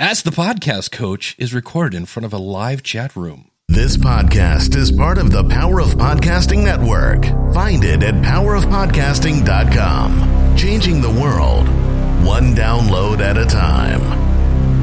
[0.00, 3.50] Ask the Podcast Coach is recorded in front of a live chat room.
[3.68, 7.26] This podcast is part of the Power of Podcasting Network.
[7.52, 10.56] Find it at powerofpodcasting.com.
[10.56, 11.68] Changing the world,
[12.24, 14.00] one download at a time.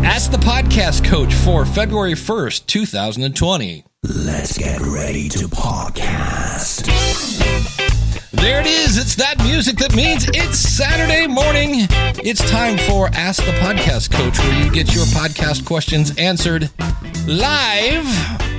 [0.06, 3.86] Ask the Podcast Coach for February 1st, 2020.
[4.04, 6.86] Let's get ready to podcast.
[8.38, 8.98] There it is.
[8.98, 11.88] It's that music that means it's Saturday morning.
[12.24, 16.70] It's time for Ask the Podcast Coach, where you get your podcast questions answered
[17.28, 18.06] live.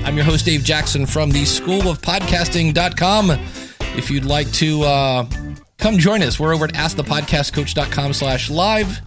[0.04, 3.30] I'm your host, Dave Jackson from the School of Podcasting.com.
[3.96, 5.26] If you'd like to uh,
[5.78, 9.00] come join us, we're over at askthepodcastcoach.com slash live.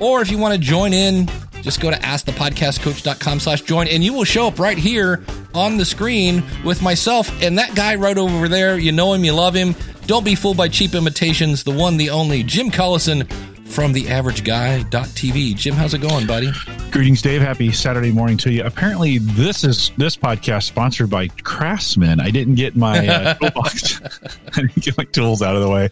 [0.00, 1.30] Or if you want to join in,
[1.66, 5.84] just go to askthepodcastcoach.com slash join and you will show up right here on the
[5.84, 8.78] screen with myself and that guy right over there.
[8.78, 9.74] You know him, you love him.
[10.06, 11.64] Don't be fooled by cheap imitations.
[11.64, 13.28] The one, the only, Jim Collison
[13.66, 15.56] from the average theaverageguy.tv.
[15.56, 16.52] Jim, how's it going, buddy?
[16.92, 17.42] Greetings, Dave.
[17.42, 18.62] Happy Saturday morning to you.
[18.62, 22.20] Apparently, this is this podcast sponsored by Craftsman.
[22.20, 24.00] I didn't get my uh, toolbox.
[24.54, 25.90] I didn't get my tools out of the way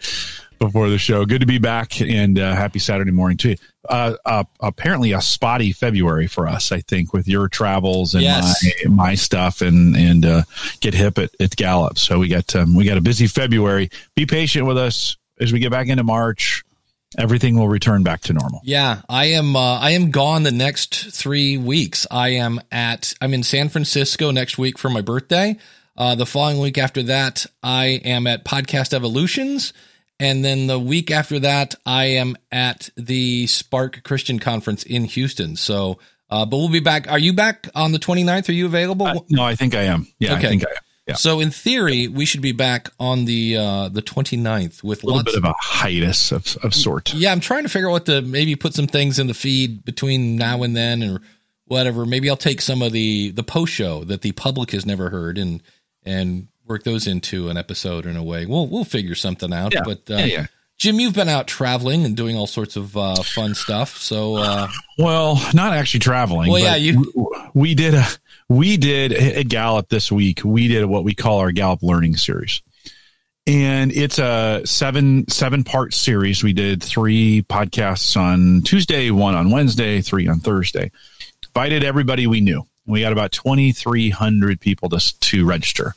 [0.61, 1.25] before the show.
[1.27, 3.57] Good to be back, and uh, happy Saturday morning to you.
[3.89, 6.73] Uh, uh, apparently, a spotty February for us.
[6.73, 8.65] I think with your travels and Yes.
[8.87, 10.43] my my stuff, and and uh,
[10.81, 11.99] get hip at, at Gallup.
[11.99, 13.91] So we got um, we got a busy February.
[14.17, 16.63] Be patient with us as we get back into March.
[17.17, 18.61] Everything will return back to normal.
[18.65, 19.55] Yeah, I am.
[19.55, 22.07] Uh, I am gone the next three weeks.
[22.11, 23.15] I am at.
[23.21, 25.57] I'm in San Francisco next week for my birthday.
[25.97, 29.73] Uh, the following week after that, I am at Podcast Evolutions,
[30.21, 35.57] and then the week after that, I am at the Spark Christian Conference in Houston.
[35.57, 35.99] So,
[36.31, 37.11] uh, but we'll be back.
[37.11, 38.49] Are you back on the 29th?
[38.49, 39.07] Are you available?
[39.07, 40.07] Uh, no, I think I am.
[40.19, 40.47] Yeah, Okay.
[40.47, 40.77] I think I am.
[41.07, 41.15] Yeah.
[41.17, 45.19] So, in theory, we should be back on the uh, the 29th with a little
[45.19, 47.13] lots bit of a hiatus of, of sort.
[47.13, 49.85] Yeah, I'm trying to figure out what to maybe put some things in the feed
[49.85, 51.21] between now and then or
[51.67, 52.07] whatever.
[52.07, 55.37] Maybe I'll take some of the the post show that the public has never heard
[55.37, 55.63] and
[56.05, 58.47] and work those into an episode in a way.
[58.47, 59.73] We'll we'll figure something out.
[59.75, 60.47] Yeah, But uh, yeah, yeah.
[60.77, 63.97] Jim, you've been out traveling and doing all sorts of uh, fun stuff.
[63.97, 66.51] So uh, Well, not actually traveling.
[66.51, 68.05] Well, but yeah, you- w- We did a
[68.49, 70.41] we did a Gallup this week.
[70.45, 72.61] We did what we call our Gallup Learning Series,
[73.47, 76.43] and it's a seven seven part series.
[76.43, 80.91] We did three podcasts on Tuesday, one on Wednesday, three on Thursday.
[81.47, 82.67] Invited everybody we knew.
[82.87, 85.95] We got about twenty three hundred people to to register,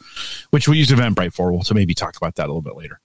[0.51, 1.51] which we used Eventbrite for.
[1.51, 2.99] We'll maybe talk about that a little bit later.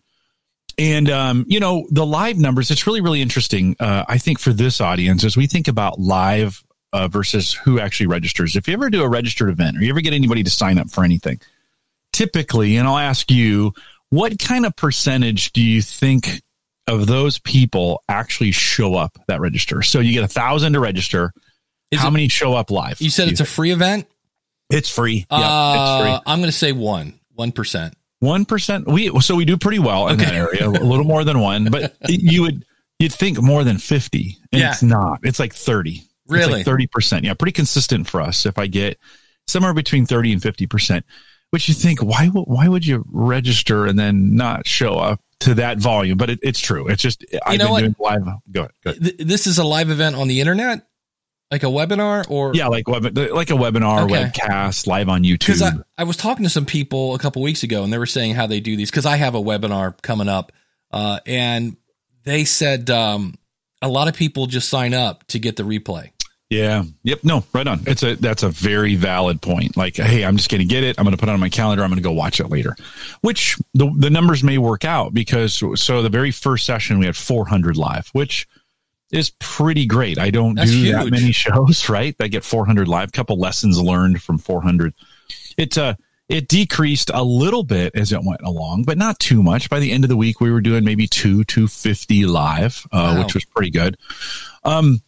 [0.79, 2.71] And um, you know the live numbers.
[2.71, 3.77] It's really really interesting.
[3.81, 8.07] Uh, I think for this audience, as we think about live uh, versus who actually
[8.07, 8.57] registers.
[8.57, 10.91] If you ever do a registered event, or you ever get anybody to sign up
[10.91, 11.41] for anything,
[12.13, 13.73] typically, and I'll ask you,
[14.11, 16.43] what kind of percentage do you think
[16.87, 19.83] of those people actually show up that register?
[19.83, 21.33] So you get a thousand to register.
[21.93, 23.01] Is How it- many show up live?
[23.01, 24.07] you said it's a free event.
[24.71, 25.27] it's free.
[25.31, 26.21] Yeah, uh, it's free.
[26.33, 27.95] I'm going to say one one percent.
[28.19, 28.87] One percent.
[28.89, 31.97] We so we do pretty well in that area, a little more than one, but
[32.09, 32.65] you would
[32.99, 34.71] you'd think more than fifty, and Yeah.
[34.73, 35.21] it's not.
[35.23, 36.03] It's like thirty.
[36.29, 36.63] Really?
[36.63, 37.25] thirty percent.
[37.25, 38.47] Yeah, pretty consistent for us.
[38.47, 38.99] If I get
[39.49, 41.05] somewhere between thirty and fifty percent,
[41.51, 45.55] which you think why would why would you register and then not show up to
[45.55, 46.17] that volume?
[46.17, 46.87] But it, it's true.
[46.89, 47.81] It's just I've know been what?
[47.81, 48.25] doing live.
[48.53, 48.71] Go ahead.
[48.85, 49.19] Go ahead.
[49.19, 50.87] This is a live event on the internet,
[51.53, 54.25] like a webinar, or Yeah, like web, like a webinar, Okay.
[54.25, 55.39] webcast, live on YouTube.
[55.41, 58.07] because I, I was talking to some people a couple weeks ago and they were
[58.07, 60.51] saying how they do these because I have a webinar coming up
[60.91, 61.77] uh, and
[62.25, 63.37] they said um,
[63.83, 66.11] a lot of people just sign up to get the replay.
[66.49, 66.85] Yeah.
[67.05, 67.21] Yep.
[67.25, 67.81] No, right on.
[67.87, 69.75] It's a that's a very valid point.
[69.75, 70.99] Like, hey, I'm just going to get it.
[70.99, 71.83] I'm going to put it on my calendar.
[71.83, 72.77] I'm going to go watch it later.
[73.23, 77.17] Which the the numbers may work out because so the very first session we had
[77.17, 78.47] 400 live, which
[79.13, 80.19] is pretty great.
[80.19, 82.17] I don't That's do that many shows, right?
[82.21, 83.13] I get 400 live.
[83.13, 84.95] Couple lessons learned from 400.
[85.57, 85.95] It uh
[86.29, 89.69] it decreased a little bit as it went along, but not too much.
[89.69, 93.15] By the end of the week, we were doing maybe two, two fifty live, uh,
[93.17, 93.23] Wow.
[93.23, 93.99] which was pretty good.
[94.65, 95.03] Um,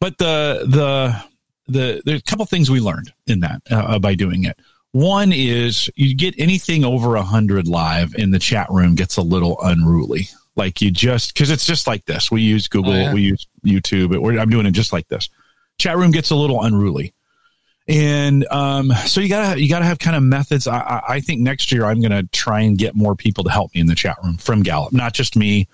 [0.00, 1.22] but the the
[1.70, 4.56] the there's a couple things we learned in that uh, by doing it.
[4.92, 9.22] One is you get anything over a hundred live in the chat room gets a
[9.22, 10.28] little unruly.
[10.60, 12.30] Like you just because it's just like this.
[12.30, 13.14] We use Google, Oh, yeah.
[13.14, 14.14] we use YouTube.
[14.14, 15.28] It, we're, I'm doing it just like this.
[15.78, 17.14] Chat room gets a little unruly,
[17.88, 20.66] and um, so you gotta you gotta have kind of methods.
[20.66, 23.74] I, I, I think next year I'm gonna try and get more people to help
[23.74, 25.66] me in the chat room from Gallup, not just me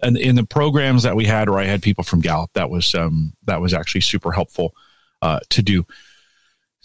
[0.00, 2.94] and in the programs that we had where I had people from Gallup, that was
[2.94, 4.74] um, that was actually super helpful
[5.22, 5.86] uh, to do.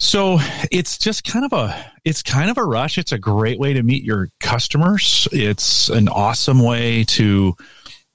[0.02, 0.38] So
[0.72, 2.98] it's just kind of a it's kind of a rush.
[2.98, 5.28] It's a great way to meet your customers.
[5.30, 7.54] It's an awesome way to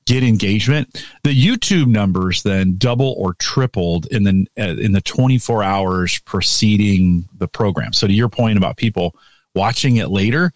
[0.06, 1.02] get engagement.
[1.24, 7.30] The YouTube numbers then double or tripled in the uh, in the 24 hours preceding
[7.38, 7.94] the program.
[7.94, 9.16] So to your point about people
[9.56, 10.52] watching it later,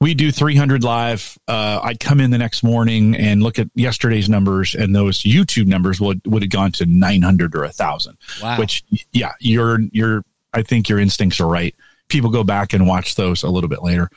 [0.00, 1.36] we do 300 live.
[1.48, 5.66] Uh, I'd come in the next morning and look at yesterday's numbers, and those YouTube
[5.66, 8.18] numbers would would have gone to 900 or a thousand.
[8.40, 8.56] Wow.
[8.56, 10.22] Which, yeah, your your
[10.52, 11.74] I think your instincts are right.
[12.08, 14.10] People go back and watch those a little bit later.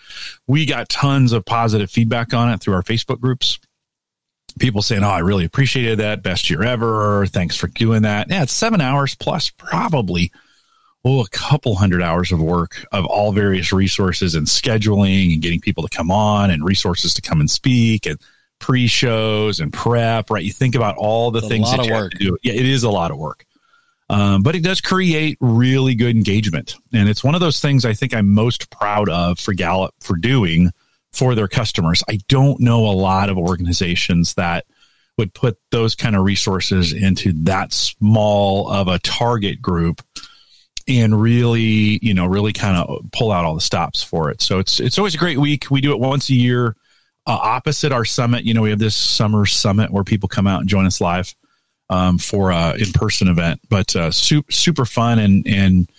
[0.48, 3.60] We got tons of positive feedback on it through our Facebook groups.
[4.60, 6.24] People saying, "Oh, I really appreciated that.
[6.24, 7.26] Best year ever.
[7.28, 10.32] Thanks for doing that." Yeah, it's seven hours plus probably
[11.06, 15.60] oh, a couple hundred hours of work of all various resources and scheduling and getting
[15.60, 18.20] people to come on and resources to come and speak and
[18.60, 20.44] pre-shows and prep, right?
[20.44, 22.38] You think about all the It's things that you have to do.
[22.44, 23.46] Yeah, it is a lot of work.
[24.14, 26.76] Um, but it does create really good engagement.
[26.94, 30.16] And it's one of those things I think I'm most proud of for Gallup for
[30.16, 30.70] doing
[31.14, 32.04] for their customers.
[32.08, 34.66] I don't know a lot of organizations that
[35.18, 40.00] would put those kind of resources into that small of a target group
[40.88, 44.44] and really, you know, really kind of pull out all the stops for it.
[44.44, 45.72] So it's it's always a great week.
[45.72, 46.76] We do it once a year.
[47.26, 50.60] Uh, opposite our summit, you know, we have this summer summit where people come out
[50.60, 51.34] and join us live
[51.90, 53.62] um, for a in person event.
[53.70, 55.90] But uh, super super fun and and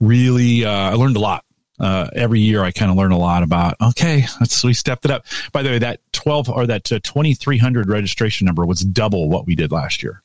[0.00, 1.44] really, uh, I learned a lot.
[1.80, 3.76] Uh, every year, I kind of learn a lot about.
[3.80, 5.26] Okay, let's we stepped it up.
[5.52, 9.28] By the way, that twelve or that uh, twenty three hundred registration number was double
[9.28, 10.22] what we did last year.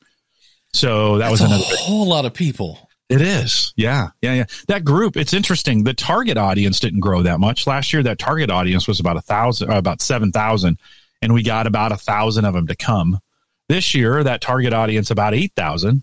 [0.72, 2.88] So that was That's a whole lot of people.
[3.08, 3.72] It is.
[3.76, 4.10] Yeah.
[4.22, 4.34] Yeah.
[4.34, 4.44] Yeah.
[4.68, 5.82] That group, it's interesting.
[5.82, 7.66] The target audience didn't grow that much.
[7.66, 10.78] Last year, that target audience was about a thousand, about 7,000,
[11.20, 13.18] and we got about a thousand of them to come.
[13.70, 16.02] This year, that target audience, about 8,000.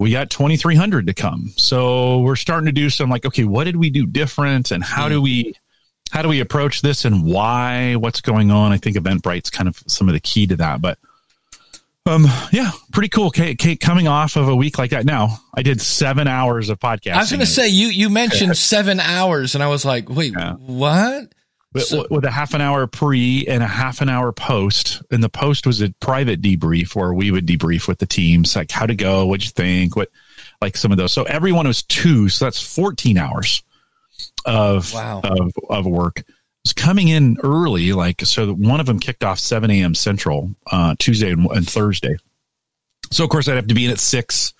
[0.00, 1.52] We got 2,300 to come.
[1.56, 5.08] So we're starting to do some like, okay, what did we do different and how
[5.08, 5.54] do we,
[6.10, 8.72] how do we approach this and why, what's going on?
[8.72, 10.98] I think Eventbrite's kind of some of the key to that, but
[12.04, 13.30] um, yeah, pretty cool.
[13.30, 15.04] Kate, Kate, coming off of a week like that.
[15.04, 18.56] Now, I did seven hours of podcast I was going to say you you mentioned
[18.56, 20.54] seven hours, and I was like, wait, Yeah.
[20.54, 21.32] what?
[21.72, 25.02] With, so- with a half an hour pre and a half an hour post.
[25.10, 28.70] And the post was a private debrief where we would debrief with the teams, like
[28.70, 30.08] how to go, what'd you think, what,
[30.60, 31.12] like some of those.
[31.12, 33.62] So everyone was two, so that's 14 hours
[34.44, 35.20] of Wow.
[35.24, 36.22] of of work.
[36.64, 38.52] Was coming in early, like so.
[38.52, 39.96] One of them kicked off 7 a.m.
[39.96, 42.14] Central uh, Tuesday and, and Thursday.
[43.10, 44.54] So of course I'd have to be in at six,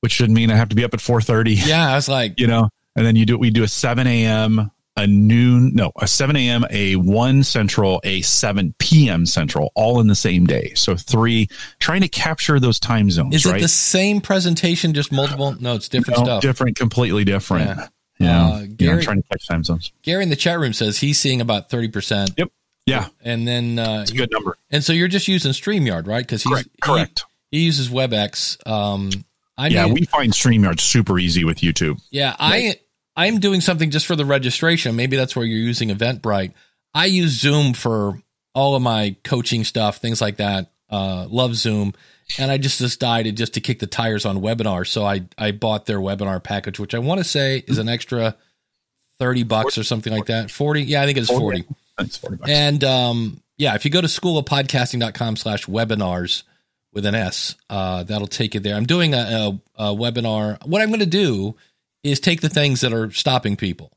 [0.00, 2.48] which should mean I have to be up at 4:30 Yeah, I was like, you
[2.48, 4.70] know, and then you do we do a seven a.m.
[4.96, 6.64] a noon no a seven a.m.
[6.70, 9.26] a one central a seven p.m.
[9.26, 10.72] central all in the same day.
[10.74, 11.48] So three
[11.80, 13.34] trying to capture those time zones.
[13.34, 13.56] is right?
[13.58, 15.56] it the same presentation, just multiple?
[15.60, 16.42] No, it's different No, stuff.
[16.42, 17.66] different, completely different.
[17.68, 17.86] Yeah.
[18.20, 19.90] Yeah, Uh, Gary- trying to catch time zones.
[20.02, 22.48] Gary in the chat room says he's seeing about thirty percent, Yep.
[22.86, 24.56] Yeah, and then uh, it's a good number.
[24.70, 26.24] and so you're just using Streamyard, right?
[26.24, 26.68] Because he's Correct.
[26.72, 27.24] he- Correct.
[27.50, 28.64] He, uses WebEx.
[28.70, 29.10] Um,
[29.58, 32.00] I yeah, made- we find StreamYard super easy with YouTube.
[32.10, 32.76] Yeah, I
[33.16, 34.96] I'm doing something just for the registration.
[34.96, 36.52] Maybe that's where you're using Eventbrite.
[36.92, 38.20] I use Zoom for
[38.54, 40.70] all of my coaching stuff, things like that.
[40.90, 41.92] Uh, love Zoom,
[42.38, 44.86] and I just decided just to kick the tires on webinar.
[44.86, 48.36] So I I bought their webinar package, which I want to say is an extra
[49.18, 50.50] thirty bucks or something like that.
[50.50, 51.64] Forty, yeah, I think it's forty.
[51.98, 52.50] That's forty bucks.
[52.50, 56.44] And um, yeah, if you go to schoolofpodcasting.com slash webinars
[56.92, 58.76] with an S, uh, that'll take you there.
[58.76, 60.64] I'm doing a, a, a webinar.
[60.66, 61.56] What I'm going to do
[62.04, 63.90] is take the things that are stopping people.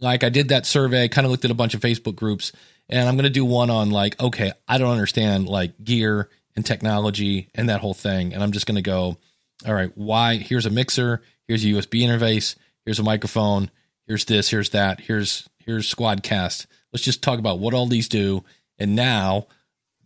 [0.00, 2.52] Like I did that survey, kind of looked at a bunch of Facebook groups,
[2.88, 6.64] and I'm going to do one on like, okay, I don't understand like gear and
[6.64, 8.32] technology and that whole thing.
[8.32, 9.18] And I'm just going to go,
[9.66, 10.36] all right, why?
[10.36, 11.22] Here's a mixer.
[11.46, 12.56] Here's a USB interface.
[12.84, 13.70] Here's a microphone.
[14.06, 14.48] Here's this.
[14.48, 15.00] Here's that.
[15.00, 16.66] Here's here's Squadcast.
[16.92, 18.44] Let's just talk about what all these do.
[18.78, 19.46] And now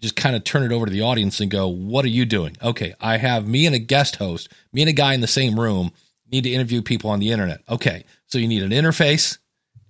[0.01, 2.57] just kind of turn it over to the audience and go, what are you doing?
[2.63, 5.59] Okay, I have me and a guest host, me and a guy in the same
[5.59, 5.93] room
[6.31, 7.61] need to interview people on the internet.
[7.69, 9.39] Okay, so you need an interface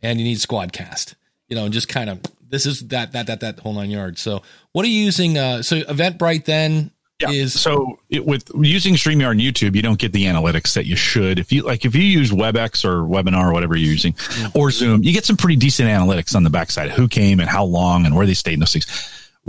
[0.02, 1.14] and you need Squadcast.
[1.48, 4.20] You know, and just kind of this is that that that that whole nine yards.
[4.20, 4.42] So,
[4.72, 5.38] what are you using?
[5.38, 6.90] Uh, so Eventbrite then
[7.20, 7.30] Yeah.
[7.30, 10.94] is so it, with using StreamYard and YouTube, you don't get the analytics that you
[10.96, 11.38] should.
[11.38, 14.14] If you like, if you use WebEx or Webinar or whatever you're using,
[14.54, 16.90] or Zoom, you get some pretty decent analytics on the backside.
[16.90, 18.86] Who came and how long and where they stayed and those things.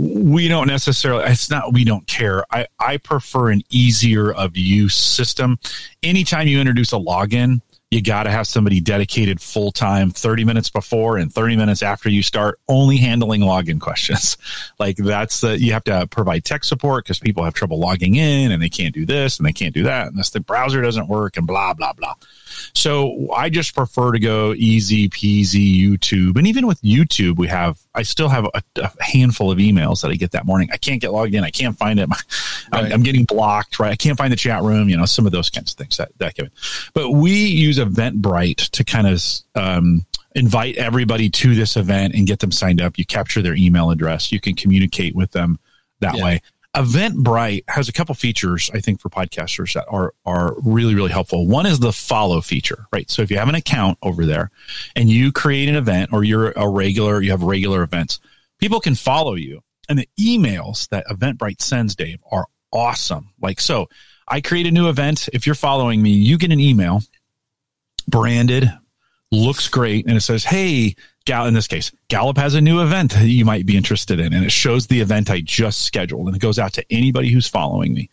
[0.00, 1.24] We don't necessarily.
[1.24, 1.74] It's not.
[1.74, 2.44] We don't care.
[2.50, 5.58] I I prefer an easier of use system.
[6.02, 10.70] Anytime you introduce a login, you got to have somebody dedicated full time 30 minutes
[10.70, 14.36] before and 30 minutes after you start only handling login questions
[14.78, 18.52] like that's the you have to provide tech support because people have trouble logging in
[18.52, 21.08] and they can't do this and they can't do that and this the browser doesn't
[21.08, 22.14] work and blah blah blah
[22.74, 27.78] so i just prefer to go easy peasy youtube and even with youtube we have
[27.94, 30.68] i still have a, a, handful of emails that I get that morning.
[30.72, 31.44] I can't get logged in.
[31.44, 32.08] I can't find it.
[32.72, 32.92] I'm, right.
[32.92, 33.92] I'm, getting blocked, right?
[33.92, 36.10] I can't find the chat room, you know, some of those kinds of things that,
[36.18, 36.50] that give
[36.94, 39.22] But we use Eventbrite to kind of,
[39.54, 40.04] um,
[40.36, 42.98] invite everybody to this event and get them signed up.
[42.98, 44.30] You capture their email address.
[44.30, 45.58] You can communicate with them
[46.00, 46.24] that yeah.
[46.24, 46.42] way.
[46.76, 51.46] Eventbrite has a couple features, I think, for podcasters that are are really really helpful.
[51.46, 53.10] One is the follow feature, right?
[53.10, 54.50] So if you have an account over there
[54.94, 58.20] and you create an event or you're a regular, you have regular events,
[58.58, 59.62] people can follow you.
[59.88, 63.30] And the emails that Eventbrite sends, Dave, are awesome.
[63.40, 63.88] Like so,
[64.28, 65.28] I create a new event.
[65.32, 67.02] If you're following me, you get an email
[68.06, 68.72] branded,
[69.32, 70.94] looks great, and it says, "Hey,
[71.30, 74.32] Gal, in this case, Gallup has a new event that you might be interested in,
[74.32, 77.46] and it shows the event I just scheduled, and it goes out to anybody who's
[77.46, 78.10] following me.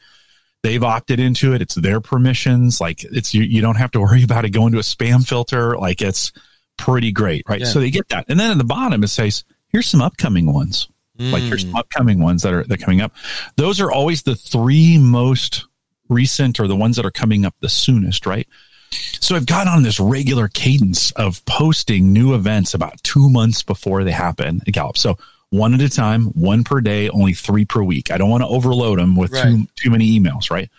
[0.61, 1.63] They've opted into it.
[1.63, 2.79] It's their permissions.
[2.79, 5.75] Like it's you, you don't have to worry about it going to a spam filter.
[5.75, 6.31] Like it's
[6.77, 7.61] pretty great, right?
[7.61, 7.65] Yeah.
[7.65, 10.87] So they get that, and then at the bottom it says, "Here's some upcoming ones."
[11.17, 11.31] Mm.
[11.31, 11.79] Like here's some mm.
[11.79, 13.13] upcoming ones that are that are coming up.
[13.55, 15.65] Those are always the three most
[16.07, 18.47] recent or the ones that are coming up the soonest, right?
[18.91, 24.03] So I've got on this regular cadence of posting new events about two months before
[24.03, 24.97] they happen at Gallup.
[24.97, 25.17] So
[25.49, 28.11] one at a time, one per day, only three per week.
[28.11, 29.43] I don't want to overload them with right.
[29.43, 30.69] too too many emails, right?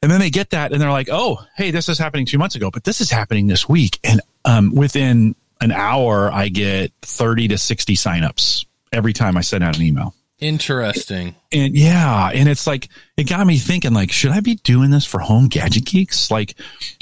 [0.00, 2.54] And then they get that and they're like, "Oh, hey, this is happening two months
[2.54, 7.48] ago, but this is happening this week." And um, within an hour, I get thirty
[7.48, 10.14] to sixty signups every time I send out an email.
[10.40, 11.34] Interesting.
[11.50, 15.04] And yeah, and it's like it got me thinking like should I be doing this
[15.04, 16.30] for home gadget geeks?
[16.30, 16.54] Like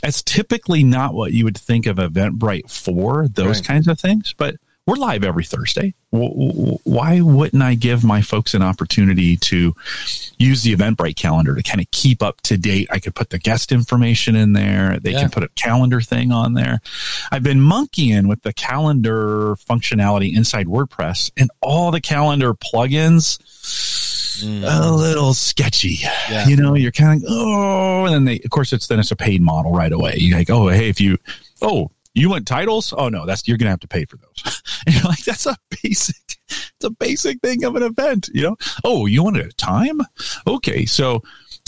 [0.03, 3.67] it's typically not what you would think of Eventbrite for those right.
[3.67, 5.95] kinds of things, but we're live every Thursday.
[6.11, 9.75] Why wouldn't I give my folks an opportunity to
[10.39, 12.87] use the Eventbrite calendar to kind of keep up to date?
[12.91, 14.99] I could put the guest information in there.
[15.01, 15.23] They yeah.
[15.23, 16.81] can put a calendar thing on there.
[17.33, 23.41] I've been monkeying with the calendar functionality inside WordPress and all the calendar plugins.
[24.45, 24.65] Mm.
[24.69, 25.99] A little sketchy,
[26.31, 26.47] yeah.
[26.47, 26.75] you know.
[26.75, 29.73] You're kind of oh, and then they, of course, it's then it's a paid model
[29.73, 30.17] right away.
[30.19, 31.17] You're like, oh, hey, if you,
[31.63, 32.95] oh, you want titles?
[32.97, 34.63] Oh no, that's you're gonna have to pay for those.
[34.87, 36.17] and you're like, that's a basic,
[36.49, 38.57] it's a basic thing of an event, you know.
[38.85, 40.01] Oh, you want a time?
[40.47, 41.23] Okay, so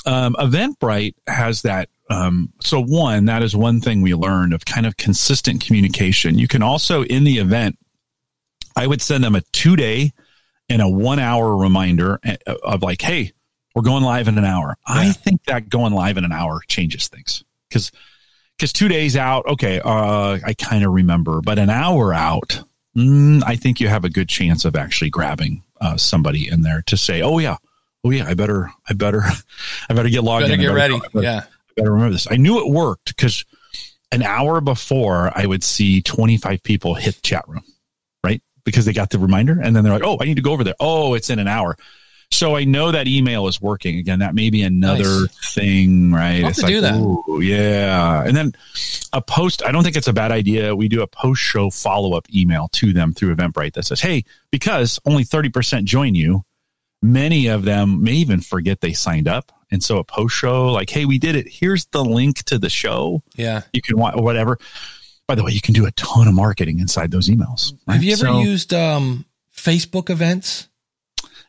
[0.06, 1.88] um, Eventbrite has that.
[2.10, 6.38] Um, so one, that is one thing we learned of kind of consistent communication.
[6.38, 7.78] You can also in the event,
[8.74, 10.12] I would send them a two day
[10.70, 13.32] and a one hour reminder eh, of like, hey,
[13.74, 14.76] we're going live in an hour.
[14.88, 14.94] Yeah.
[14.94, 17.92] I think that going live in an hour changes things because
[18.58, 22.60] because two days out, okay, uh, I kind of remember, but an hour out,
[22.96, 26.82] mm, I think you have a good chance of actually grabbing uh, somebody in there
[26.86, 27.56] to say, "Oh yeah,
[28.04, 29.22] oh yeah, I better, I better,
[29.88, 30.60] I better get logged better in.
[30.60, 30.98] Get better, ready.
[30.98, 32.26] better, yeah, I better remember this.
[32.30, 33.44] I knew it worked because
[34.10, 37.64] an hour before I would see 25 people hit the chat room,
[38.24, 38.42] right?
[38.64, 40.64] Because they got the reminder and then they're like, "Oh, I need to go over
[40.64, 40.76] there.
[40.80, 41.76] Oh, it's in an hour."
[42.30, 43.98] So I know that email is working.
[43.98, 45.54] Again, that may be another nice.
[45.54, 46.44] thing, right?
[46.44, 46.94] I'll it's to like, do that.
[46.94, 48.22] Ooh, yeah.
[48.22, 48.52] And then
[49.12, 50.76] a post, I don't think it's a bad idea.
[50.76, 54.24] We do a post show follow up email to them through Eventbrite that says, Hey,
[54.50, 56.44] because only 30% join you,
[57.00, 59.50] many of them may even forget they signed up.
[59.70, 61.48] And so a post show like, Hey, we did it.
[61.48, 63.22] Here's the link to the show.
[63.36, 63.62] Yeah.
[63.72, 64.58] You can watch whatever.
[65.26, 67.72] By the way, you can do a ton of marketing inside those emails.
[67.86, 67.94] Right?
[67.94, 70.67] Have you ever so, used um, Facebook events?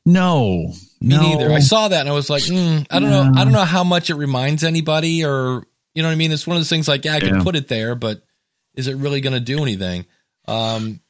[0.06, 1.22] No, me no.
[1.22, 1.52] neither.
[1.52, 3.32] I saw that and I was like, mm, I don't know.
[3.36, 5.64] I don't know how much it reminds anybody, or
[5.94, 6.32] you know what I mean.
[6.32, 7.44] It's one of those things like, yeah, I can yeah.
[7.44, 8.22] put it there, but
[8.76, 10.06] is it really going to do anything?
[10.48, 11.02] Um,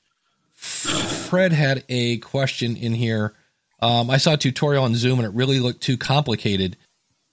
[0.56, 3.34] Fred had a question in here.
[3.82, 6.76] Um, I saw a tutorial on Zoom and it really looked too complicated.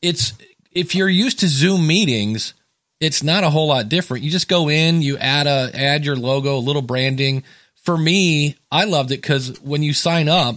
[0.00, 0.34] It's
[0.70, 2.54] if you're used to Zoom meetings,
[3.00, 4.22] it's not a whole lot different.
[4.22, 7.42] You just go in, you add a add your logo, a little branding.
[7.82, 10.56] For me, I loved it because when you sign up,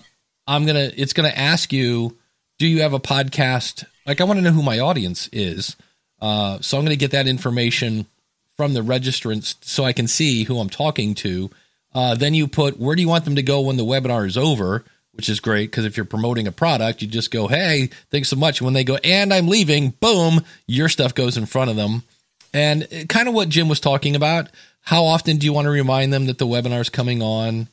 [0.49, 2.17] I'm gonna it's gonna ask you,
[2.57, 3.85] do you have a podcast?
[4.07, 5.77] Like I want to know who my audience is.
[6.19, 8.07] Uh, so I'm gonna get that information
[8.57, 11.51] from the registrants so I can see who I'm talking to.
[11.93, 14.37] Uh, then you put where do you want them to go when the webinar is
[14.37, 18.29] over, which is great because if you're promoting a product, you just go, hey, thanks
[18.29, 18.59] so much.
[18.59, 22.01] When they go, and I'm leaving, boom, your stuff goes in front of them.
[22.55, 24.49] And kind of what Jim was talking about.
[24.81, 27.67] How often do you want to remind them that the webinar is coming on?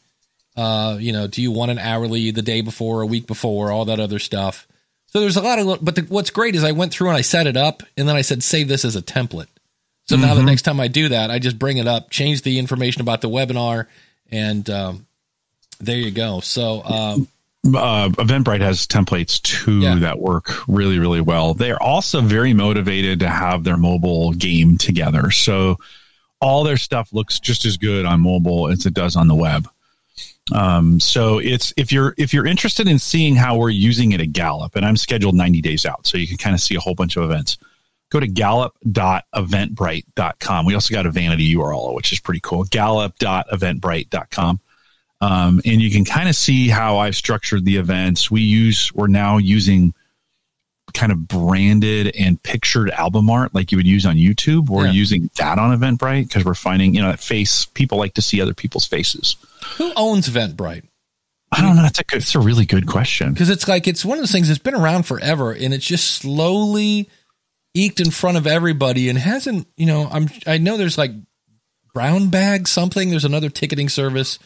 [0.56, 3.84] Uh, you know, do you want an hourly the day before, a week before, all
[3.84, 4.66] that other stuff.
[5.06, 7.20] So there's a lot of, but the, what's great is I went through and I
[7.20, 9.48] set it up, and then I said save this as a template.
[10.06, 10.24] So mm-hmm.
[10.24, 10.46] now the mm-hmm.
[10.46, 13.28] next time I do that, I just bring it up, change the information about the
[13.28, 13.86] webinar,
[14.30, 15.06] and um,
[15.78, 16.40] there you go.
[16.40, 16.82] So.
[16.84, 17.28] Um,
[17.66, 19.96] uh, Eventbrite has templates too yeah.
[19.96, 21.52] that work really, really well.
[21.54, 25.32] They're also very motivated to have their mobile game together.
[25.32, 25.78] So
[26.40, 29.68] all their stuff looks just as good on mobile as it does on the web.
[30.52, 34.30] Um, so it's if you're if you're interested in seeing how we're using it at
[34.32, 36.94] Gallup, and I'm scheduled 90 days out, so you can kind of see a whole
[36.94, 37.58] bunch of events.
[38.10, 40.66] Go to gallup.eventbrite.com.
[40.66, 42.62] We also got a vanity URL, which is pretty cool.
[42.64, 44.60] Gallup.eventbrite.com.
[45.20, 48.30] Um, and you can kind of see how I've structured the events.
[48.30, 49.92] We use we're now using
[50.96, 54.68] kind of branded and pictured album art like you would use on YouTube.
[54.68, 54.92] We're Yeah.
[54.92, 58.40] using that on Eventbrite because we're finding, you know, that face, people like to see
[58.40, 59.36] other people's faces.
[59.76, 60.84] Who owns Eventbrite?
[61.52, 61.82] I don't know.
[61.82, 63.32] That's a good, it's a really good question.
[63.32, 66.10] Because it's like it's one of those things that's been around forever, and it's just
[66.10, 67.08] slowly
[67.74, 69.68] eked in front of everybody, and hasn't.
[69.76, 71.12] You know, I'm I know there's like
[71.94, 73.10] Brown Bag something.
[73.10, 74.38] There's another ticketing service,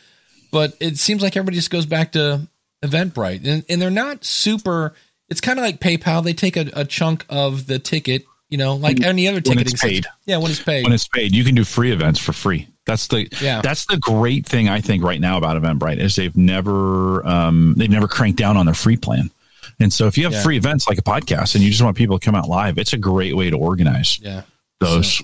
[0.52, 2.46] but it seems like everybody just goes back to
[2.84, 4.94] Eventbrite, and and they're not super.
[5.30, 6.22] It's kind of like PayPal.
[6.24, 9.72] They take a, a chunk of the ticket, you know, like any other When ticketing.
[9.72, 10.06] it's paid.
[10.26, 10.84] Yeah, when it's paid.
[10.84, 12.66] When it's paid, you can do free events for free.
[12.86, 13.60] That's the Yeah.
[13.62, 17.90] that's the great thing I think right now about Eventbrite is they've never um, they've
[17.90, 19.30] never cranked down on their free plan.
[19.78, 20.42] And so if you have Yeah.
[20.42, 22.92] free events like a podcast and you just want people to come out live, it's
[22.92, 24.42] a great way to organize yeah.
[24.80, 25.22] those.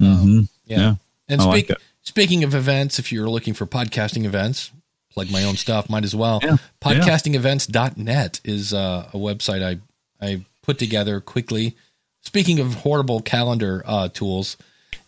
[0.00, 0.78] hmm Yeah.
[0.78, 0.94] Yeah.
[1.28, 1.78] And I speak, that.
[2.02, 4.72] speaking of events, if you're looking for podcasting events,
[5.14, 6.40] plug my own stuff, might as well.
[6.42, 6.56] Yeah.
[6.82, 11.76] Podcastingevents.net is uh, a website I, I put together quickly.
[12.20, 14.56] Speaking of horrible calendar uh, tools,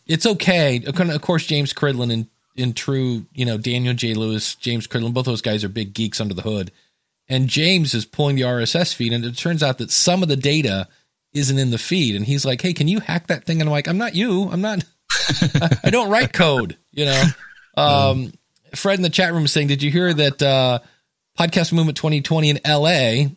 [0.06, 0.82] it's okay.
[0.86, 4.14] Of course, James Cridland and in true, you know, Daniel J.
[4.14, 6.72] Lewis, James Cridland, both those guys are big geeks under the hood.
[7.28, 10.36] And James is pulling the RSS feed, and it turns out that some of the
[10.36, 10.86] data
[11.34, 12.14] isn't in the feed.
[12.14, 14.44] And he's like, "Hey, can you hack that thing?" And I'm like, "I'm not you.
[14.44, 14.84] I'm not.
[15.82, 17.24] I don't write code." You know.
[17.78, 18.32] Um,
[18.76, 20.78] Fred in the chat room is saying, "Did you hear that uh,
[21.38, 23.30] Podcast Movement 2020 in LA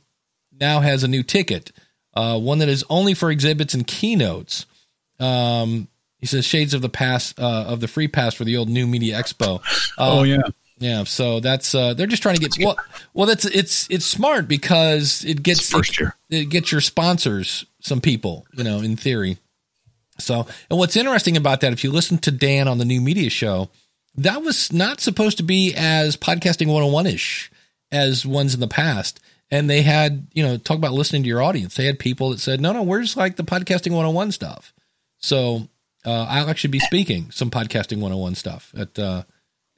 [0.60, 1.72] now has a new ticket,
[2.14, 4.66] uh, one that is only for exhibits and keynotes?"
[5.20, 5.88] Um,
[6.20, 8.88] he says, "Shades of the past uh, of the free pass for the old New
[8.88, 9.60] Media Expo."
[9.98, 10.38] Uh, Oh yeah.
[10.80, 12.78] yeah, so that's uh they're just trying to get well
[13.14, 16.16] well that's it's it's smart because it gets First year.
[16.30, 19.38] it gets your sponsors some people, you know, in theory.
[20.20, 23.30] So, and what's interesting about that if you listen to Dan on the new media
[23.30, 23.70] show,
[24.24, 27.50] that was not supposed to be as podcasting 101ish
[27.92, 29.20] as ones in the past.
[29.52, 31.76] And they had, you know, talk about listening to your audience.
[31.76, 34.74] They had people that said, "No, no, we're just like the podcasting 101 stuff?"
[35.18, 35.68] So,
[36.06, 39.24] uh, I'll actually be speaking some podcasting 101 stuff at uh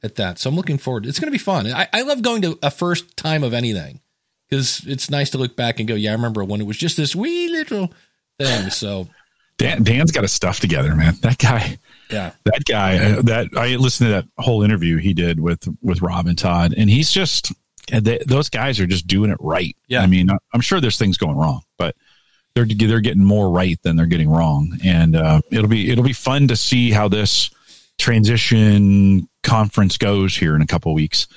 [0.04, 0.40] at that.
[0.40, 1.06] So I'm looking forward.
[1.06, 1.68] It's going to be fun.
[1.68, 4.02] I, I love going to a first time of anything
[4.50, 6.98] because it's nice to look back and go, yeah, I remember when it was just
[6.98, 7.94] this wee little
[8.40, 8.70] thing.
[8.72, 9.08] So
[9.58, 11.14] Dan, Dan's got his stuff together, man.
[11.22, 11.78] That guy,
[12.12, 16.02] yeah, that guy, uh, that I listened to that whole interview he did with with
[16.02, 17.52] Rob and Todd, and he's just
[17.92, 19.76] they, those guys are just doing it right.
[19.88, 20.02] Yeah.
[20.02, 21.96] I mean, I'm sure there's things going wrong, but
[22.56, 26.14] they're they're getting more right than they're getting wrong, and uh, it'll be it'll be
[26.14, 27.50] fun to see how this
[27.98, 31.28] transition conference goes here in a couple weeks,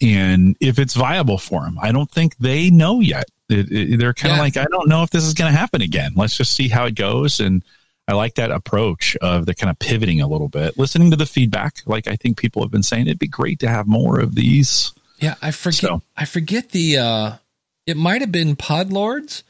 [0.00, 1.78] and if it's viable for them.
[1.80, 3.24] I don't think they know yet.
[3.48, 4.42] It, it- they're kind of Yeah.
[4.42, 6.12] like, I don't know if this is going to happen again.
[6.16, 7.62] Let's just see how it goes and.
[8.08, 11.26] I like that approach of the kind of pivoting a little bit, listening to the
[11.26, 11.76] feedback.
[11.86, 14.92] Like I think people have been saying, it'd be great to have more of these.
[15.18, 15.34] yeah.
[15.40, 15.80] I forget.
[15.80, 16.98] So- I forget the.
[16.98, 17.32] uh
[17.86, 19.42] It might have been Podlords.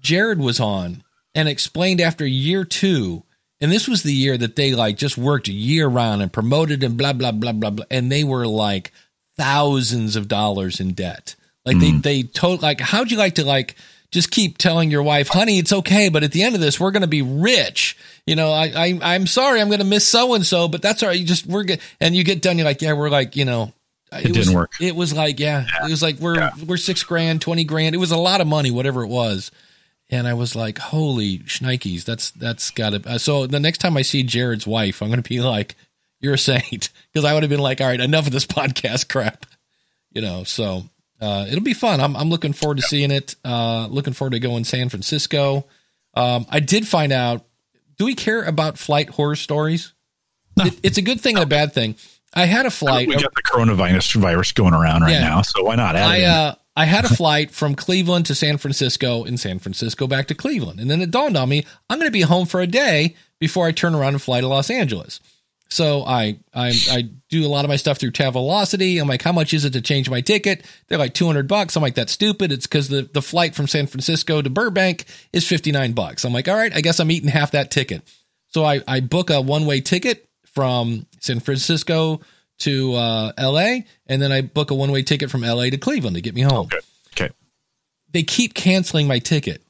[0.00, 3.22] Jared was on and explained after year two,
[3.60, 6.96] and this was the year that they like just worked year round and promoted and
[6.96, 8.90] blah blah blah blah blah, and they were like
[9.36, 11.34] thousands of dollars in debt.
[11.64, 13.76] Like they they told like how'd you like to like
[14.12, 16.90] just keep telling your wife, honey, it's okay, but at the end of this, we're
[16.90, 17.96] going to be rich.
[18.26, 21.02] You know, I, I I'm sorry, I'm going to miss so and so, but that's
[21.02, 21.18] all right.
[21.18, 23.72] You just we're good, and you get done, you're like, yeah, we're like, you know,
[24.12, 24.72] it, didn't was, work.
[24.80, 27.94] It was like, yeah, it was like we're we're six grand, twenty grand.
[27.94, 29.50] It was a lot of money, whatever it was.
[30.10, 33.10] And I was like, holy shnikes, that's that's got to.
[33.10, 35.74] Uh, so the next time I see Jared's wife, I'm going to be like,
[36.20, 39.08] you're a saint, because I would have been like, all right, enough of this podcast
[39.08, 39.46] crap,
[40.10, 40.44] you know.
[40.44, 40.84] So
[41.22, 42.00] uh, it'll be fun.
[42.00, 43.36] I'm I'm looking forward to seeing it.
[43.44, 45.66] Uh, looking forward to going San Francisco.
[46.14, 47.46] Um, I did find out.
[47.98, 49.92] Do we care about flight horror stories?
[50.58, 51.94] It, it's a good thing and a bad thing.
[52.34, 53.06] I had a flight.
[53.06, 55.20] We got the coronavirus virus going around right Yeah.
[55.20, 58.58] now, so why not add I uh, I had a flight from Cleveland to San
[58.58, 62.08] Francisco, and San Francisco back to Cleveland, and then it dawned on me I'm going
[62.08, 65.20] to be home for a day before I turn around and fly to Los Angeles.
[65.72, 69.00] So I I I do a lot of my stuff through Travelocity.
[69.00, 70.64] I'm like, how much is it to change my ticket?
[70.88, 71.76] They're like 200 bucks.
[71.76, 72.52] I'm like, that's stupid.
[72.52, 76.24] It's because the the flight from San Francisco to Burbank is 59 bucks.
[76.24, 78.02] I'm like, all right, I guess I'm eating half that ticket.
[78.48, 82.20] So I I book a one way ticket from San Francisco
[82.58, 83.86] to uh, L.A.
[84.06, 85.70] and then I book a one way ticket from L.A.
[85.70, 86.78] to Cleveland to get me home okay.
[87.14, 87.34] Okay.
[88.12, 89.62] they keep canceling my ticket.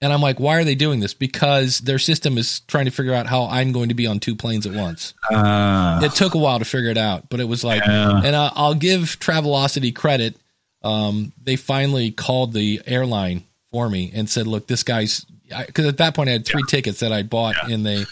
[0.00, 1.14] And I'm like, why are they doing this?
[1.14, 4.34] Because their system is trying to figure out how I'm going to be on two
[4.36, 5.14] planes at once.
[5.32, 8.20] Uh, it took a while to figure it out, but it was like, Yeah.
[8.22, 10.36] and I, I'll give Travelocity credit.
[10.82, 15.24] Um, they finally called the airline for me and said, look, this guy's,
[15.66, 18.06] because at that point I had three tickets that I bought and they, it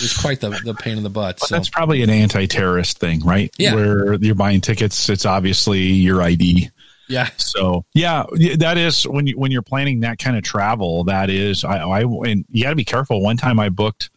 [0.00, 1.40] was quite the, the pain in the butt.
[1.40, 3.52] So that's probably an anti-terrorist thing, right?
[3.58, 3.74] Yeah.
[3.74, 6.70] Where you're buying tickets, it's obviously your ID.
[7.08, 8.24] Yeah, So yeah,
[8.58, 11.04] that is when you when you're planning that kind of travel.
[11.04, 13.22] That is, I, I and you got to be careful.
[13.22, 14.10] One time I booked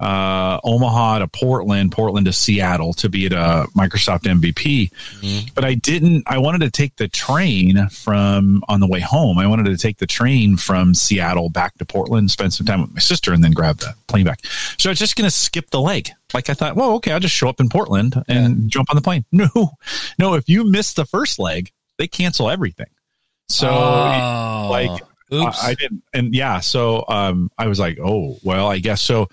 [0.00, 4.90] uh, Omaha to Portland, Portland to Seattle to be at a Microsoft MVP,
[5.54, 6.24] but I didn't.
[6.26, 9.38] I wanted to take the train from on the way home.
[9.38, 12.94] I wanted to take the train from Seattle back to Portland, spend some time with
[12.94, 14.40] my sister, and then grab the plane back.
[14.78, 16.08] So I was just going to skip the leg.
[16.32, 19.02] Like I thought, well, okay, I'll just show up in Portland and jump on the
[19.02, 19.24] plane.
[19.32, 19.72] No,
[20.18, 20.34] no.
[20.34, 22.86] If you miss the first leg, they cancel everything.
[23.48, 24.90] So Oh, like
[25.32, 25.62] oops.
[25.62, 29.28] I, I didn't, and yeah, so um, I was like, oh well, I guess so.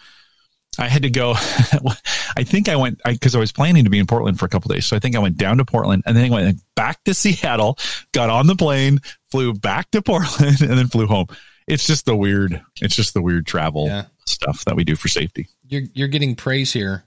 [0.80, 1.32] I had to go.
[2.38, 4.69] I think I went because I, was planning to be in Portland for a couple
[4.69, 4.86] days.
[4.86, 7.80] So I think I went down to Portland and then I went back to Seattle,
[8.12, 8.99] got on the plane,
[9.32, 11.27] flew back to Portland, and then flew home.
[11.67, 12.62] It's just the weird.
[12.80, 14.06] It's just the weird travel Yeah.
[14.27, 15.47] stuff that we do for safety.
[15.67, 17.06] you're you're getting praise here.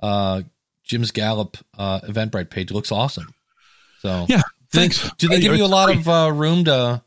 [0.00, 0.42] Uh,
[0.84, 3.32] Jim's Gallup uh, Eventbrite page looks awesome.
[4.00, 4.41] So Yeah,
[4.72, 5.10] do they, thanks.
[5.18, 7.02] do they give you a lot of uh, room to?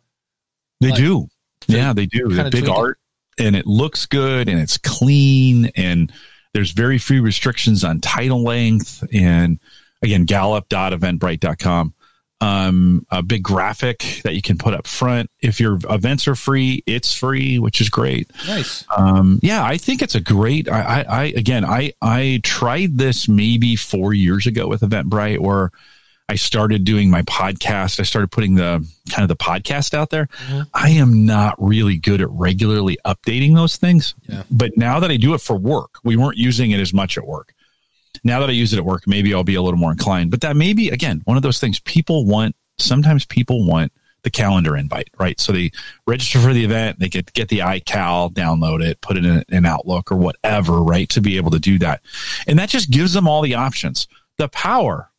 [0.82, 1.28] They Like, do.
[1.68, 2.30] Yeah, they do.
[2.30, 2.80] The kinda big tweak it.
[2.80, 3.00] art
[3.38, 6.12] and it looks good and it's clean and
[6.54, 9.60] there's very few restrictions on title length and
[10.02, 11.94] again gallup.eventbrite.com
[12.42, 16.84] um a big graphic that you can put up front if your events are free
[16.86, 18.84] it's free which is great Nice.
[18.96, 23.28] um yeah i think it's a great i i, I again i i tried this
[23.30, 25.72] maybe four years ago with eventbrite where
[26.28, 28.00] i started doing my podcast.
[28.00, 30.26] I started putting the kind of the podcast out there.
[30.26, 30.62] Mm-hmm.
[30.74, 34.16] I am not really good at regularly updating those things.
[34.28, 34.44] Yeah.
[34.50, 37.26] but now that i do it for work we weren't using it as much at
[37.26, 37.54] work.
[38.24, 40.32] Now that i use it at work maybe i'll be a little more inclined.
[40.32, 43.92] But that may be again one of those things people want sometimes people want
[44.26, 45.40] the calendar invite, right?
[45.40, 45.72] So they
[46.08, 49.66] register for the event, they get get the iCal, download it, put it in an
[49.66, 52.02] Outlook or whatever, right, to be able to do that,
[52.48, 54.08] and that just gives them all the options.
[54.38, 55.12] The power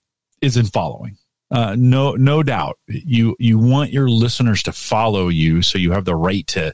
[0.47, 1.19] is in following.
[1.51, 2.79] Uh, no, no doubt.
[2.89, 6.73] You you want your listeners to follow you, so you have the right to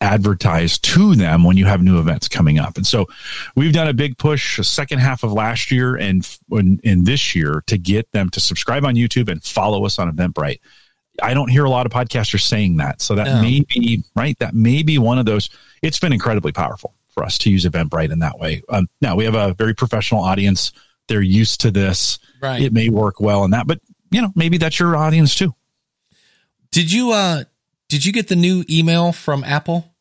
[0.00, 2.76] advertise to them when you have new events coming up.
[2.76, 3.06] And so
[3.56, 7.34] we've done a big push the second half of last year and in, in this
[7.34, 10.60] year to get them to subscribe on YouTube and follow us on Eventbrite.
[11.22, 13.00] I don't hear a lot of podcasters saying that.
[13.00, 13.42] So that No.
[13.42, 14.38] may be right.
[14.40, 15.48] That may be one of those.
[15.80, 18.62] It's been incredibly powerful for us to use Eventbrite in that way.
[18.68, 20.72] Um, now we have a very professional audience.
[21.08, 22.18] They're used to this.
[22.40, 22.62] Right.
[22.62, 25.52] It may work well in that, but you know, maybe that's your audience too.
[26.70, 27.44] Did you uh
[27.88, 29.94] did you get the new email from Apple?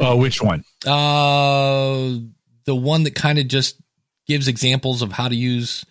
[0.00, 0.64] Oh, which one?
[0.86, 2.18] Uh
[2.64, 3.76] the one that kind of just
[4.26, 5.84] gives examples of how to use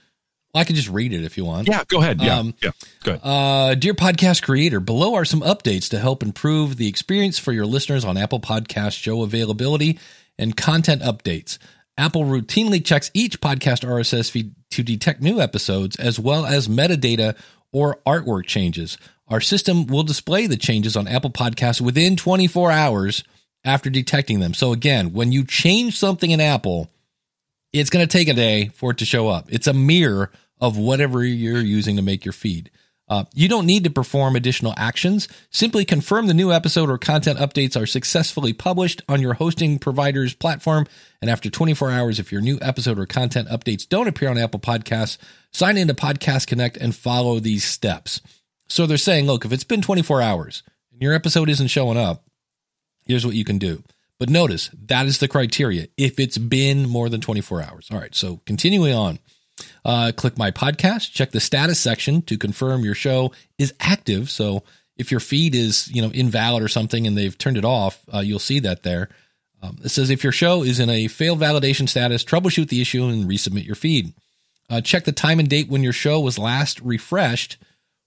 [0.54, 1.70] I can just read it if you want.
[1.70, 2.22] Yeah, go ahead.
[2.22, 2.72] Yeah, Um, yeah,
[3.04, 3.22] go ahead.
[3.24, 7.66] Uh, dear podcast creator, below are some updates to help improve the experience for your
[7.66, 9.98] listeners on Apple Podcast show availability
[10.38, 11.58] and content updates.
[12.02, 17.38] Apple routinely checks each podcast RSS feed to detect new episodes as well as metadata
[17.72, 18.98] or artwork changes.
[19.28, 23.24] Our system will display the changes on Apple Podcasts within 24 hours
[23.64, 24.56] after detecting them.
[24.56, 26.90] So again, when you change something in Apple,
[27.72, 29.46] it's going to take a day for it to show up.
[29.54, 32.72] It's a mirror of whatever you're using to make your feed.
[33.12, 35.28] Uh, you don't need to perform additional actions.
[35.50, 40.34] Simply confirm the new episode or content updates are successfully published on your hosting provider's
[40.34, 40.88] platform.
[41.22, 44.62] And after 24 hours, if your new episode or content updates don't appear on Apple
[44.62, 45.18] Podcasts,
[45.52, 48.22] sign into Podcast Connect and follow these steps.
[48.70, 52.24] So they're saying, look, if it's been 24 hours and your episode isn't showing up,
[53.06, 53.84] here's what you can do.
[54.20, 57.90] But notice that is the criteria if it's been more than 24 hours.
[57.92, 59.20] All right, so continuing on.
[59.84, 64.30] Uh, click my podcast, check the status section to confirm your show is active.
[64.30, 64.64] So
[64.98, 68.20] if your feed is, you know, invalid or something and they've turned it off, uh,
[68.20, 69.10] you'll see that there.
[69.64, 73.06] Um, it says if your show is in a failed validation status, troubleshoot the issue
[73.06, 74.14] and resubmit your feed.
[74.70, 77.58] Uh, check the time and date when your show was last refreshed.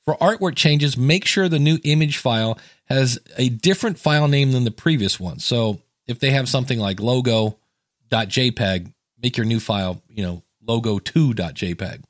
[0.05, 4.65] For artwork changes, make sure the new image file has a different file name than
[4.65, 5.39] the previous one.
[5.39, 12.03] So if they have something like logo.jpg, make your new file, you know, logo2.jpg.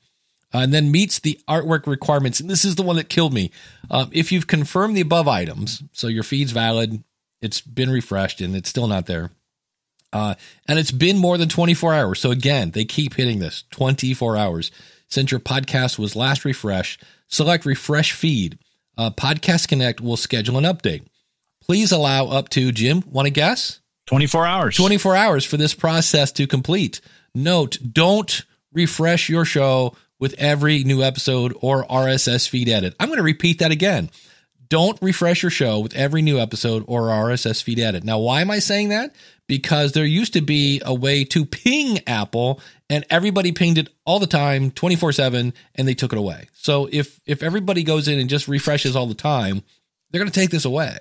[0.52, 2.38] Uh, and then meets the artwork requirements.
[2.38, 3.50] And this is the one that killed me.
[3.90, 7.02] Um, if you've confirmed the above items, so your feed's valid,
[7.42, 9.30] it's been refreshed, and it's still not there.
[10.12, 10.36] Uh,
[10.68, 12.20] and it's been more than 24 hours.
[12.20, 14.70] So again, they keep hitting this 24 hours
[15.08, 17.02] since your podcast was last refreshed.
[17.26, 18.58] Select refresh feed.
[18.96, 21.04] Uh, podcast Connect will schedule an update.
[21.60, 23.02] please allow up to Jim.
[23.10, 23.80] Want to guess?
[24.06, 24.76] 24 hours.
[24.76, 27.00] 24 hours for this process to complete.
[27.34, 28.42] Note: Don't
[28.72, 32.94] refresh your show with every new episode or RSS feed edit.
[33.00, 34.10] I'm going to repeat that again.
[34.68, 38.02] Don't refresh your show with every new episode or RSS feed edit.
[38.02, 39.14] Now, why am I saying that?
[39.46, 44.18] Because there used to be a way to ping Apple and everybody pinged it all
[44.18, 46.48] the time 24/7 and they took it away.
[46.54, 49.62] So if if everybody goes in and just refreshes all the time,
[50.10, 50.98] they're going to take this away.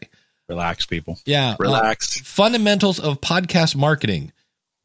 [0.49, 1.17] Relax, people.
[1.25, 1.51] Yeah.
[1.51, 2.19] uh, Relax.
[2.19, 4.33] fundamentals of podcast marketing.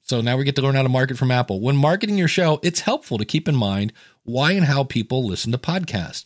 [0.09, 1.61] So now we get to learn how to market from Apple.
[1.61, 3.93] When marketing your show, it's helpful to keep in mind
[4.23, 6.25] why and how people listen to podcasts.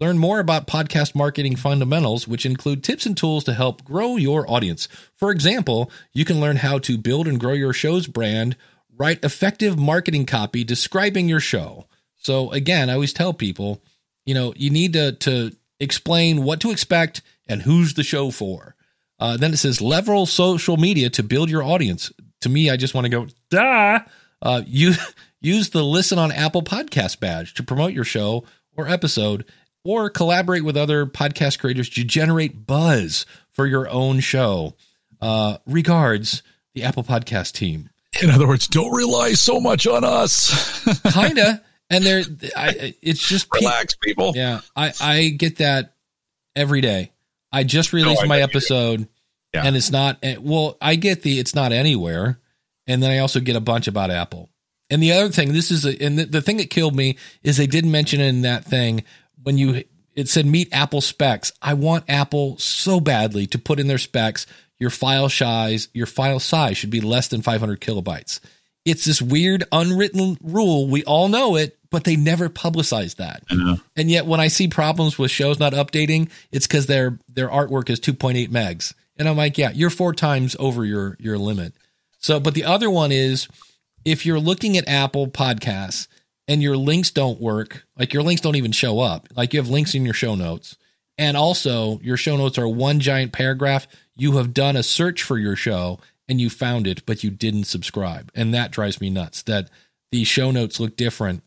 [0.00, 4.48] Learn more about podcast marketing fundamentals, which include tips and tools to help grow your
[4.48, 4.86] audience.
[5.16, 8.56] For example, you can learn how to build and grow your show's brand,
[8.96, 11.86] write effective marketing copy describing your show.
[12.14, 13.82] So again, I always tell people,
[14.24, 18.76] you know, you need to to explain what to expect and who's the show for.
[19.18, 22.12] Uh, then it says leverage social media to build your audience.
[22.44, 24.00] To me, I just want to go, duh.
[24.40, 24.92] Uh, you
[25.40, 28.44] use the listen on Apple Podcast badge to promote your show
[28.76, 29.44] or episode,
[29.84, 34.74] or collaborate with other podcast creators to generate buzz for your own show.
[35.20, 36.42] Uh, regards,
[36.74, 37.88] the Apple Podcast team.
[38.22, 40.84] In other words, don't rely so much on us.
[41.12, 42.24] Kinda, and there,
[42.56, 44.32] I, it's just pe- Relax, people.
[44.34, 45.94] Yeah, I I get that
[46.54, 47.12] every day.
[47.50, 49.08] I just released I my episode,
[49.54, 49.64] Yeah.
[49.66, 50.18] and it's not.
[50.22, 52.38] eh, Well, I get the it's not anywhere,
[52.86, 54.50] and then I also get a bunch about Apple.
[54.90, 57.56] And the other thing, this is, a, and the, the thing that killed me is
[57.56, 59.04] they didn't mention in that thing
[59.42, 61.52] when you it said meet Apple specs.
[61.62, 64.46] I want Apple so badly to put in their specs.
[64.78, 68.40] Your file size, your file size should be less than 500 kilobytes.
[68.84, 70.88] It's this weird unwritten rule.
[70.88, 73.42] We all know it, but they never publicize that.
[73.96, 77.88] And yet, when I see problems with shows not updating, it's because their their artwork
[77.88, 81.74] is 2.8 megs, and I'm like, yeah, you're four times over your your limit.
[82.18, 83.48] So, but the other one is
[84.04, 86.08] if you're looking at Apple Podcasts
[86.48, 89.68] and your links don't work, like your links don't even show up, like you have
[89.68, 90.76] links in your show notes,
[91.18, 93.86] and also your show notes are one giant paragraph.
[94.16, 95.98] You have done a search for your show
[96.28, 99.42] and you found it, but you didn't subscribe, and that drives me nuts.
[99.42, 99.68] That
[100.10, 101.42] the show notes look different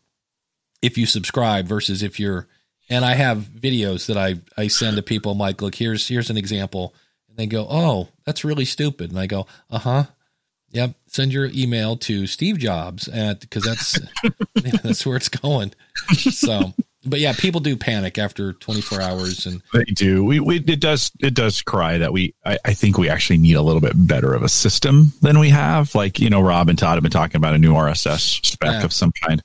[0.82, 2.46] if you subscribe versus if you're
[2.88, 5.32] and I have videos that I I send to people.
[5.32, 6.94] I'm like, look, here's here's an example,
[7.38, 10.04] they go, oh, that's really stupid, and I go, uh huh,
[10.70, 10.94] yep.
[11.06, 13.98] Send your email to Steve Jobs at because that's
[14.62, 15.72] yeah, that's where it's going.
[16.12, 16.74] So,
[17.06, 20.24] but yeah, people do panic after 24 hours, and They do.
[20.24, 23.54] We, we it does it does cry that we I, I think we actually need
[23.54, 25.94] a little bit better of a system than we have.
[25.94, 28.84] Like you know, Rob and Todd have been talking about a new RSS spec Yeah.
[28.84, 29.42] of some kind,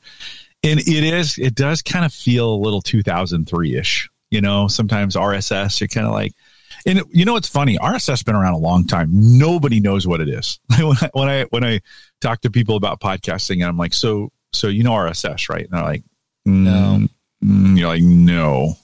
[0.64, 4.10] and it is it does kind of feel a little 2003 ish.
[4.32, 6.34] You know, sometimes RSS you're kind of like,
[6.86, 7.78] and you know what's funny?
[7.78, 9.10] RSS been around a long time.
[9.12, 10.60] Nobody knows what it is.
[10.80, 11.80] when I when I when I
[12.22, 15.64] talk to people about podcasting, and I'm like, so so you know RSS, right?
[15.64, 16.04] And they're like,
[16.46, 17.00] No.
[17.00, 17.10] "Mm,
[17.44, 18.76] mm." you're like, no.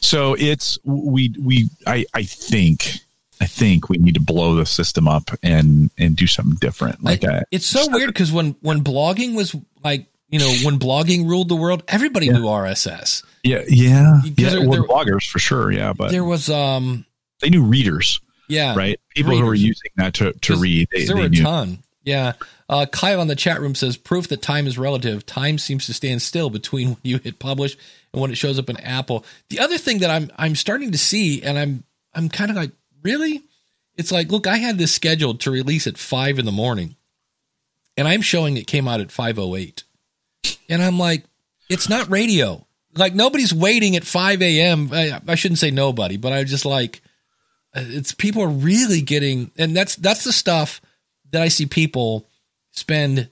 [0.00, 2.98] So it's we we I I think
[3.40, 7.02] I think we need to blow the system up and and do something different.
[7.02, 10.78] Like I- I, it's so weird because when when blogging was like you know when
[10.78, 13.22] blogging ruled the world, everybody knew RSS.
[13.42, 17.04] yeah yeah yeah there- well, there- bloggers for sure yeah but There was um
[17.44, 21.16] they knew readers yeah right people who were using that to to read they, there
[21.16, 21.78] were a knew ton.
[22.04, 22.34] Yeah.
[22.68, 25.24] Uh, Kyle on the chat room says proof that time is relative.
[25.26, 27.76] Time seems to stand still between when you hit publish
[28.12, 29.24] and when it shows up in Apple.
[29.48, 32.72] The other thing that I'm I'm starting to see, and I'm I'm kind of like,
[33.02, 33.42] really?
[33.96, 36.96] It's like, look, I had this scheduled to release at five in the morning,
[37.96, 39.84] and I'm showing it came out at five oh eight,
[40.68, 41.24] and I'm like,
[41.70, 42.66] it's not radio.
[42.96, 44.90] Like nobody's waiting at five a.m.
[44.92, 47.00] I, I shouldn't say nobody, but I just like
[47.74, 50.80] Uh, it's people are really getting and that's that's the stuff
[51.30, 52.26] that I see people
[52.72, 53.28] spend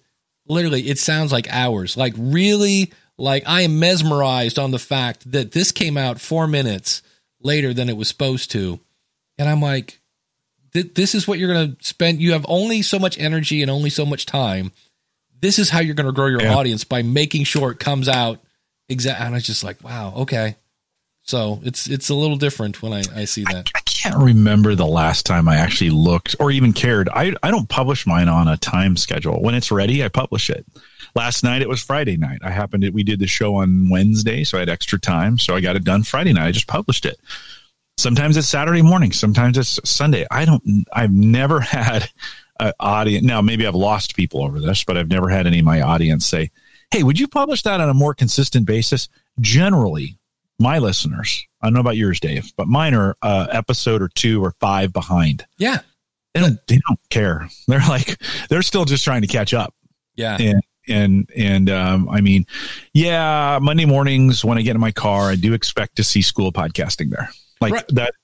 [0.46, 1.96] literally it sounds like hours.
[1.96, 7.02] Like really like I am mesmerized on the fact that this came out 4 minutes
[7.40, 8.80] later than it was supposed to.
[9.38, 10.00] And I'm like
[10.74, 13.90] this is what you're going to spend you have only so much energy and only
[13.90, 14.72] so much time.
[15.38, 16.54] This is how you're going to grow your Yeah.
[16.56, 18.40] audience by making sure it comes out
[18.88, 20.56] exact and I was just like wow okay
[21.24, 24.86] so it's it's a little different when I, I see that I can't remember the
[24.86, 27.08] last time I actually looked or even cared.
[27.08, 29.40] I, I don't publish mine on a time schedule.
[29.40, 30.66] When it's ready, I publish it.
[31.14, 32.40] Last night it was Friday night.
[32.42, 35.38] I happened to, we did the show on Wednesday, so I had extra time.
[35.38, 36.48] So I got it done Friday night.
[36.48, 37.20] I just published it.
[37.96, 39.12] Sometimes it's Saturday morning.
[39.12, 40.26] Sometimes it's Sunday.
[40.30, 42.10] I don't, I've never had
[42.58, 43.24] an audience.
[43.24, 46.26] Now, maybe I've lost people over this, but I've never had any of my audience
[46.26, 46.50] say,
[46.90, 49.08] Hey, would you publish that on a more consistent basis?
[49.40, 50.18] Generally,
[50.62, 54.42] my listeners, I don't know about yours, Dave, but mine are uh, episode or two
[54.44, 55.44] or five behind.
[55.58, 55.80] Yeah.
[56.34, 57.48] They don't, they don't care.
[57.68, 59.74] They're like, they're still just trying to catch up.
[60.16, 60.38] Yeah.
[60.40, 62.46] And, and, and, um, I mean,
[62.94, 66.52] yeah, Monday mornings when I get in my car, I do expect to see school
[66.52, 67.28] podcasting there.
[67.60, 67.84] Like Right.
[67.88, 68.14] that,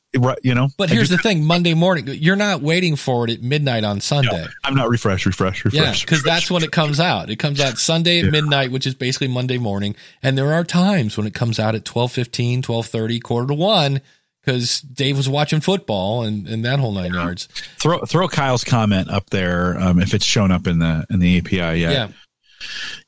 [0.42, 3.42] you know, But here's just- the thing Monday morning, you're not waiting for it at
[3.42, 4.46] midnight on Sunday.
[4.64, 5.82] I'm not refresh, refresh, refresh.
[5.82, 7.30] Yeah, because that's when it comes out.
[7.30, 9.94] It comes out Sunday at midnight, which is basically Monday morning.
[10.22, 14.00] And there are times when it comes out at 12.15, 12.30, quarter to one,
[14.44, 17.46] because Dave was watching football and, and that whole nine yards.
[17.78, 19.78] throw, throw Kyle's comment up there.
[19.78, 21.92] Um, if it's shown up in the, in the API yet.
[21.92, 22.08] Yeah.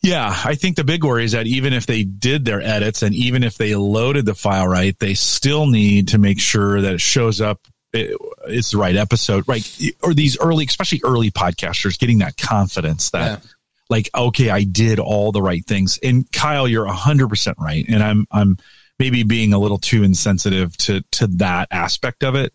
[0.02, 3.14] Yeah, I think the big worry is that even if they did their edits and
[3.14, 7.00] even if they loaded the file right, they still need to make sure that it
[7.00, 7.60] shows up.
[7.92, 9.68] it- It's the right episode, right?
[10.02, 13.50] Or these early, especially early podcasters, getting that confidence that, Yeah.
[13.88, 15.98] like, okay, I did all the right things.
[16.02, 18.58] And Kyle, you're hundred percent right, and I'm I'm
[19.00, 22.52] maybe being a little too insensitive to to that aspect of it.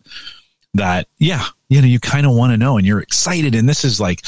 [0.74, 3.84] That yeah, you know, you kind of want to know, and you're excited, and this
[3.84, 4.20] is like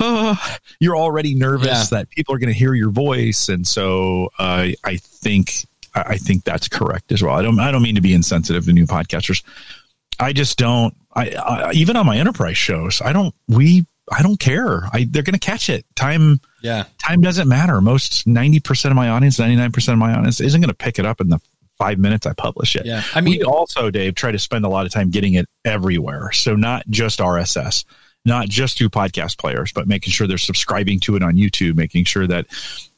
[0.00, 0.36] uh,
[0.80, 1.98] you're already nervous Yeah.
[1.98, 6.16] that people are going to hear your voice, and so uh, I think I I
[6.16, 7.34] think that's correct as well.
[7.34, 9.42] I don't I don't mean to be insensitive to new podcasters.
[10.20, 10.94] I just don't.
[11.16, 13.34] I, I even on my enterprise shows, I don't.
[13.48, 14.82] We I don't care.
[14.92, 15.84] I they're going to catch it.
[15.96, 16.84] Time Yeah.
[16.98, 17.80] time doesn't matter.
[17.80, 20.74] Most ninety percent of my audience, ninety nine percent of my audience, isn't going to
[20.74, 21.38] pick it up in the
[21.78, 22.86] five minutes I publish it.
[22.86, 23.02] Yeah.
[23.16, 26.30] I mean, we also, Dave, try to spend a lot of time getting it everywhere.
[26.30, 27.84] So not just RSS,
[28.24, 32.04] not just through podcast players, but making sure they're subscribing to it on YouTube, making
[32.04, 32.46] sure that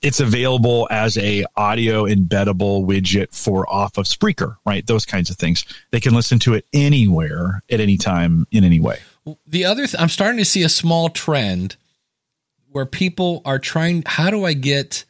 [0.02, 4.86] it's available as a audio embeddable widget for off of Spreaker, right?
[4.86, 5.64] Those kinds of things.
[5.90, 8.98] They can listen to it anywhere at any time in any way.
[9.46, 11.76] the other th- I'm starting to see a small trend
[12.70, 15.04] where people are trying how do I get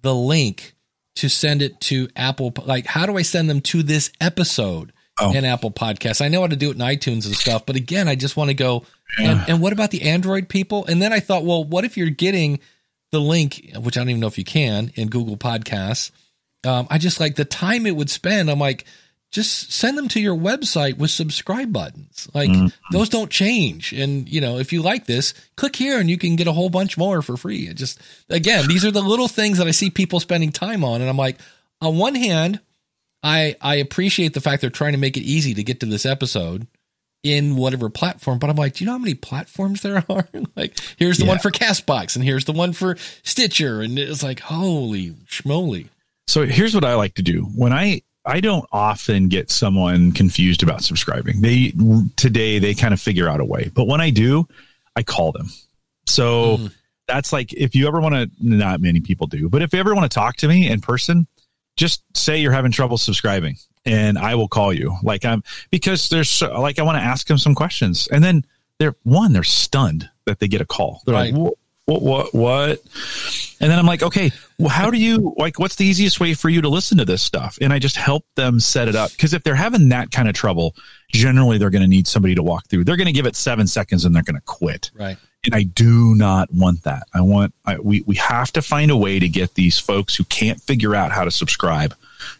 [0.00, 0.74] the link
[1.16, 5.32] to send it to Apple like how do I send them to this episode Oh.
[5.32, 6.24] in Apple Podcasts?
[6.24, 8.48] I know how to do it in iTunes and stuff, but again, I just want
[8.48, 8.84] to go
[9.18, 10.86] and, and what about the Android people?
[10.86, 12.60] And then I thought, well, what if you're getting
[13.10, 16.10] the link, which I don't even know if you can in Google Podcasts?
[16.64, 18.50] Um, I just like the time it would spend.
[18.50, 18.84] I'm like,
[19.30, 22.28] just send them to your website with subscribe buttons.
[22.34, 22.50] Like
[22.92, 23.92] those don't change.
[23.92, 26.68] And you know, if you like this, click here and you can get a whole
[26.68, 27.66] bunch more for free.
[27.66, 27.98] It just
[28.28, 31.16] again, these are the little things that I see people spending time on, and I'm
[31.16, 31.38] like,
[31.80, 32.60] on one hand,
[33.22, 36.04] I I appreciate the fact they're trying to make it easy to get to this
[36.06, 36.66] episode
[37.22, 40.28] in whatever platform, but I'm like, do you know how many platforms there are?
[40.56, 41.30] like, here's the Yeah.
[41.30, 45.88] one for Castbox, and here's the one for Stitcher, and it's like, holy schmoly.
[46.26, 50.62] So here's what I like to do when I I don't often get someone confused
[50.62, 51.40] about subscribing.
[51.40, 51.72] They
[52.16, 54.46] today they kind of figure out a way, but when I do,
[54.96, 55.48] I call them.
[56.06, 56.66] So hmm.
[57.08, 58.30] that's like if you ever want to.
[58.40, 61.26] Not many people do, but if you ever want to talk to me in person,
[61.76, 64.96] just say you're having trouble subscribing, and I will call you.
[65.02, 68.44] Like I'm because there's so, like I want to ask them some questions, and then
[68.78, 71.02] they're one they're stunned that they get a call.
[71.06, 71.32] They're Right.
[71.34, 71.54] like,
[71.84, 72.78] what, what, what?
[73.60, 75.58] And then I'm like, okay, well, how do you like?
[75.58, 77.58] What's the easiest way for you to listen to this stuff?
[77.60, 80.34] And I just help them set it up because if they're having that kind of
[80.34, 80.76] trouble,
[81.08, 82.84] generally they're going to need somebody to walk through.
[82.84, 84.90] They're going to give it seven seconds and they're going to quit.
[84.94, 85.16] Right.
[85.44, 87.08] And I do not want that.
[87.12, 90.24] I want I, we we have to find a way to get these folks who
[90.24, 91.94] can't figure out how to subscribe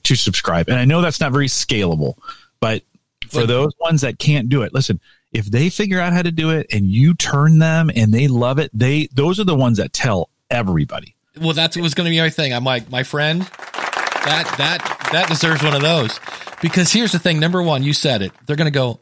[0.05, 0.69] to subscribe.
[0.69, 2.15] And I know that's not very scalable,
[2.61, 2.83] but
[3.29, 5.01] for those ones that can't do it, listen.
[5.33, 8.59] If they figure out how to do it and you turn them and they love
[8.59, 11.15] it, they those are the ones that tell everybody.
[11.41, 12.53] Well, that's what was going to be my thing.
[12.53, 16.21] I'm like, my friend, that that that deserves one of those.
[16.61, 18.33] Because here's the thing: number one, you said it.
[18.47, 19.01] They're going to go.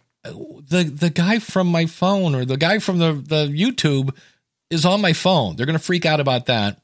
[0.70, 4.16] The the guy from my phone or the guy from the the YouTube
[4.70, 5.56] is on my phone.
[5.56, 6.80] They're going to freak out about that.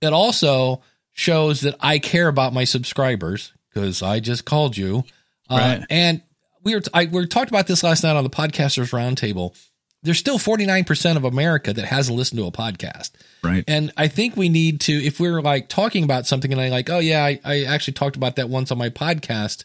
[0.00, 5.04] It also shows that I care about my subscribers because I just called you.
[5.48, 5.86] Uh, Right.
[5.90, 6.22] and
[6.62, 9.56] we were I, we were talked about this last night on the podcasters roundtable.
[10.02, 13.10] There's still 49% of America that hasn't listened to a podcast.
[13.44, 13.64] Right.
[13.68, 16.88] And I think we need to, if we're like talking about something and I like,
[16.88, 19.64] oh yeah, I, I actually talked about that once on my podcast.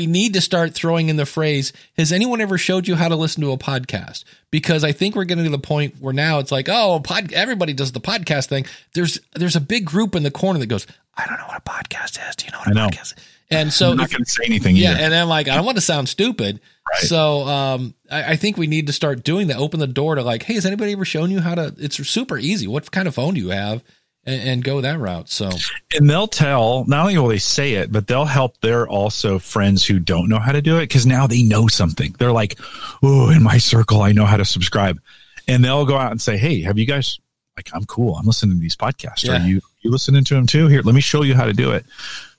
[0.00, 3.16] We need to start throwing in the phrase, has anyone ever showed you how to
[3.16, 4.24] listen to a podcast?
[4.50, 7.74] Because I think we're getting to the point where now it's like, oh, pod, everybody
[7.74, 8.64] does the podcast thing.
[8.94, 10.86] There's there's a big group in the corner that goes,
[11.18, 12.34] I don't know what a podcast is.
[12.36, 12.88] Do you know what a I know.
[12.88, 13.24] podcast is?
[13.50, 15.02] And so I'm not going to say anything yeah, either.
[15.02, 16.60] and I'm like, I don't want to sound stupid.
[16.90, 17.02] Right.
[17.02, 19.58] So um, I, I think we need to start doing that.
[19.58, 21.74] Open the door to like, hey, has anybody ever shown you how to?
[21.76, 22.66] It's super easy.
[22.66, 23.82] What kind of phone do you have?
[24.24, 25.30] And, and go that route.
[25.30, 25.50] So
[25.94, 29.84] and they'll tell not only will they say it but they'll help their also friends
[29.84, 32.58] who don't know how to do it because now they know something they're like
[33.02, 35.00] oh in my circle i know how to subscribe
[35.48, 37.18] and they'll go out and say hey have you guys
[37.60, 38.16] like I'm cool.
[38.16, 39.24] I'm listening to these podcasts.
[39.24, 39.42] Yeah.
[39.42, 40.66] Are you you listening to them too?
[40.68, 41.84] Here, let me show you how to do it.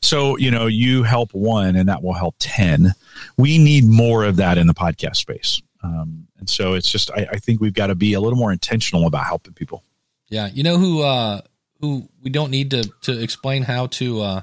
[0.02, 2.94] So you know, you help one, and that will help ten.
[3.38, 5.62] We need more of that in the podcast space.
[5.84, 8.52] Um, and so it's just I, I think we've got to be a little more
[8.52, 9.84] intentional about helping people.
[10.30, 11.42] Yeah, you know who uh
[11.82, 14.42] who we don't need to to explain how to uh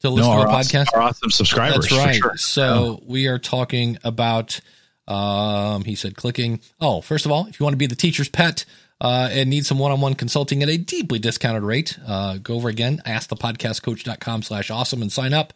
[0.00, 0.86] to listen No, to our, awesome, podcast.
[0.94, 1.88] our awesome subscribers.
[1.88, 2.16] That's right.
[2.16, 2.36] Sure.
[2.36, 4.60] So we are talking about
[5.06, 6.60] um he said clicking.
[6.80, 8.64] Oh, first of all, if you want to be the teacher's pet
[9.00, 13.02] uh, and need some one-on-one consulting at a deeply discounted rate, uh, go over again,
[13.04, 15.52] askthepodcastcoach.com slash awesome and sign up.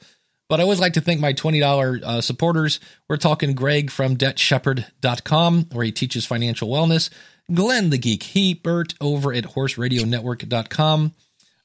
[0.49, 2.81] But I always like to thank my $20 uh, supporters.
[3.09, 7.11] We're talking Greg from debtshepherd.com, where he teaches financial wellness.
[7.53, 11.15] Glenn the Geek Hebert over at horseradionetwork.com.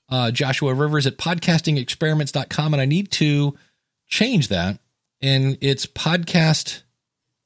[0.10, 2.74] Uh, Joshua Rivers at podcastingexperiments.com.
[2.74, 3.58] And I need to
[4.08, 4.80] change that.
[5.22, 6.84] And it's podcast.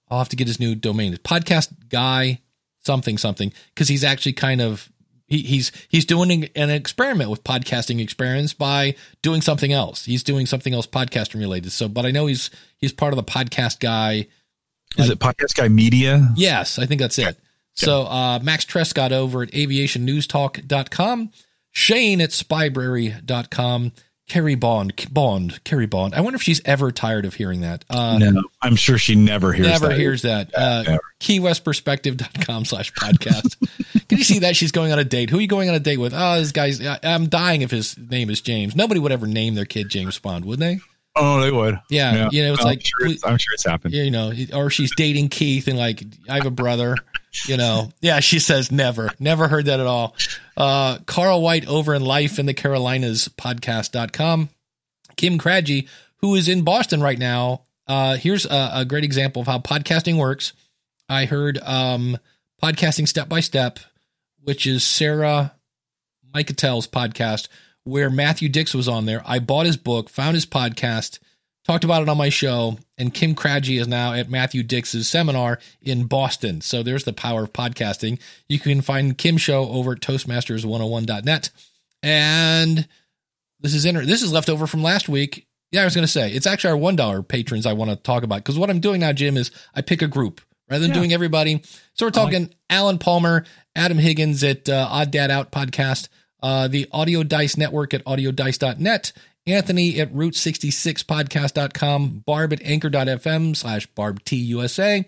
[0.10, 1.14] I'll have to get his new domain.
[1.14, 2.42] It's podcast guy
[2.84, 4.90] something something because he's actually kind of
[5.28, 10.06] he, he's he's doing an experiment with podcasting experience by doing something else.
[10.06, 11.72] He's doing something else podcasting related.
[11.72, 14.28] So, but I know he's he's part of the podcast guy.
[14.98, 16.30] Is it Podcast Guy Media?
[16.36, 17.38] Yes, I think that's it.
[17.78, 21.32] So uh, Max Trescott over at aviationnewstalk.com,
[21.72, 23.92] Shane at spybrary.com,
[24.28, 26.14] Carrie Bond, Bond, Carrie Bond.
[26.14, 27.86] I wonder if she's ever tired of hearing that.
[27.90, 29.68] Uh, No, I'm sure she never hears.
[29.68, 29.98] never that.
[29.98, 30.52] hears that.
[30.58, 31.02] Uh, never.
[31.22, 33.56] KeyWestPerspective.com slash podcast.
[34.10, 34.56] Can you see that?
[34.56, 35.30] She's going on a date.
[35.30, 36.14] Who are you going on a date with?
[36.16, 38.76] Oh, this guy's, I- I'm dying if his name is James.
[38.76, 40.80] Nobody would ever name their kid James Bond, would they?
[41.16, 41.80] Oh, they would.
[41.90, 43.94] Yeah, you know, it's I'm like- sure it's, I'm sure it's happened.
[43.94, 46.96] you know, or she's dating Keith and like, I have a brother,
[47.46, 47.92] you know.
[48.02, 50.16] Yeah, she says never, never heard that at all.
[50.56, 54.50] Uh, Carl White over in Life in the Carolinas podcast.com.
[55.16, 57.62] Kim Craggy, who is in Boston right now.
[57.88, 60.54] Uh, here's a, a great example of how podcasting works.
[61.10, 62.18] I heard um,
[62.62, 63.80] podcasting step by step,
[64.44, 65.54] which is Sarah
[66.34, 67.48] Michael's podcast,
[67.84, 69.24] where Matthew Dicks was on there.
[69.26, 71.20] I bought his book, found his podcast,
[71.68, 75.60] talked about it on my show, and Kim Craggy is now at Matthew Dicks's seminar
[75.82, 76.62] in Boston.
[76.62, 78.20] So there's the power of podcasting.
[78.48, 81.50] You can find Kim's show over at Toastmasters101.net.
[82.04, 82.88] And
[83.60, 85.46] this is inter- this is left over from last week.
[85.72, 87.98] Yeah, I was going to say it's actually our one dollar patrons I want to
[87.98, 90.40] talk about because what I'm doing now, Jim, is I pick a group
[90.70, 91.00] rather than Yeah.
[91.00, 91.62] doing everybody.
[91.94, 93.46] So we're talking Alan Palmer,
[93.76, 96.08] Adam Higgins at uh, Odd Dad Out podcast,
[96.42, 99.12] uh, the Audio Dice Network at audiodice.net,
[99.48, 105.06] Anthony at Route66podcast.com, Barb at anchor.fm slash Barb T USA,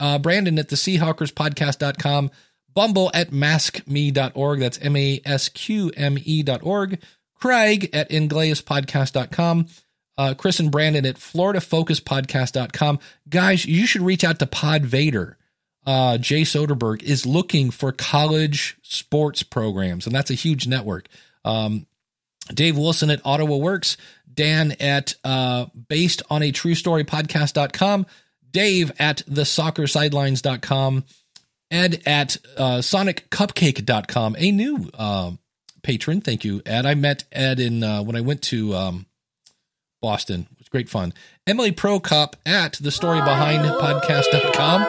[0.00, 2.30] uh, Brandon at the Seahawkers podcast.com,
[2.74, 4.60] Bumble at maskme.org.
[4.60, 7.00] That's M A S Q M E.org.
[7.34, 9.66] Craig at ingleaspodcast.com.
[10.16, 12.98] Uh, Chris and Brandon at FloridaFocusPodcast.com.
[13.28, 15.38] Guys, you should reach out to Pod Vader.
[15.84, 21.08] Uh, Jay Soderberg is looking for college sports programs, and that's a huge network.
[21.44, 21.86] Um,
[22.52, 23.96] Dave Wilson at Ottawa Works,
[24.32, 28.06] Dan at uh, based on a true story podcast.com,
[28.50, 31.04] Dave at the soccer sidelines.com,
[31.70, 35.32] Ed at uh, soniccupcake.com, a new uh,
[35.82, 36.20] patron.
[36.20, 36.86] Thank you, Ed.
[36.86, 39.06] I met Ed in uh, when I went to um,
[40.00, 40.46] Boston.
[40.52, 41.14] It was great fun.
[41.46, 44.86] Emily Prokop at the story behind podcast.com.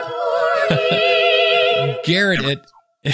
[2.06, 2.66] Garrett at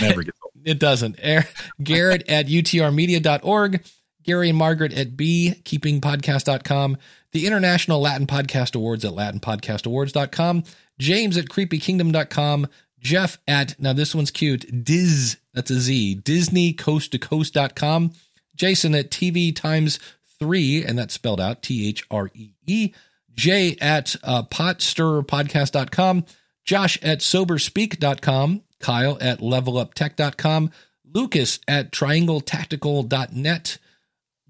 [0.01, 0.53] Never gets old.
[0.65, 1.19] it doesn't.
[1.23, 1.47] Er-
[1.81, 3.83] Garrett at utrmedia.org.
[4.29, 6.97] Gary and Margaret at beekeepingpodcast.com.
[7.31, 10.65] The International Latin Podcast Awards at latinpodcastawards.com.
[10.99, 12.67] James at creepykingdom.com.
[12.99, 18.11] Jeff at, now this one's cute, Diz, that's a Z, DisneyCoastToCoast.com.
[18.55, 19.97] Jason at TV Times
[20.37, 22.93] 3, and that's spelled out T H R E E.
[23.33, 26.25] Jay at uh, potstirrerpodcast.com.
[26.65, 28.61] Josh at soberspeak.com.
[28.79, 30.69] Kyle at leveluptech.com.
[31.03, 33.79] Lucas at triangletactical.net.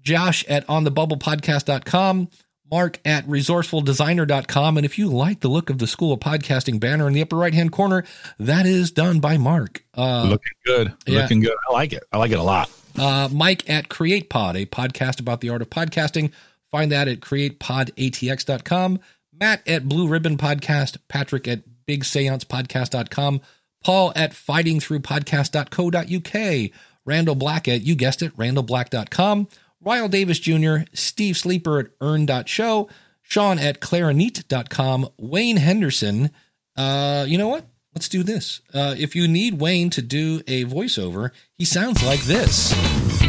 [0.02, 2.28] Josh at onthebubblepodcast.com.
[2.70, 4.76] Mark at resourcefuldesigner.com.
[4.76, 7.34] And if you like the look of the School of Podcasting banner in the upper
[7.36, 8.04] right hand corner,
[8.38, 9.82] that is done by Mark.
[9.96, 10.92] Uh, Looking good.
[11.06, 11.22] yeah.
[11.22, 11.56] Looking good.
[11.68, 12.04] I like it.
[12.12, 12.70] I like it a lot.
[12.96, 16.30] uh, Mike at CreatePod, a podcast about the art of podcasting.
[16.70, 19.00] Find that at createpodatx.com.
[19.40, 20.98] Matt at Blue Ribbon Podcast.
[21.08, 23.40] Patrick at BigSeancePodcast.com.
[23.82, 26.70] Paul at FightingThroughPodcast.co.uk.
[27.06, 29.48] Randall Black at, you guessed it, RandallBlack.com.
[29.82, 32.88] Ryle Davis Jr., Steve Sleeper at Earn.show.
[33.22, 35.08] Sean at Clarinet.com.
[35.16, 36.30] Wayne Henderson.
[36.76, 37.64] Uh, you know what?
[37.94, 38.60] Let's do this.
[38.74, 42.72] Uh, if you need Wayne to do a voiceover, he sounds like this.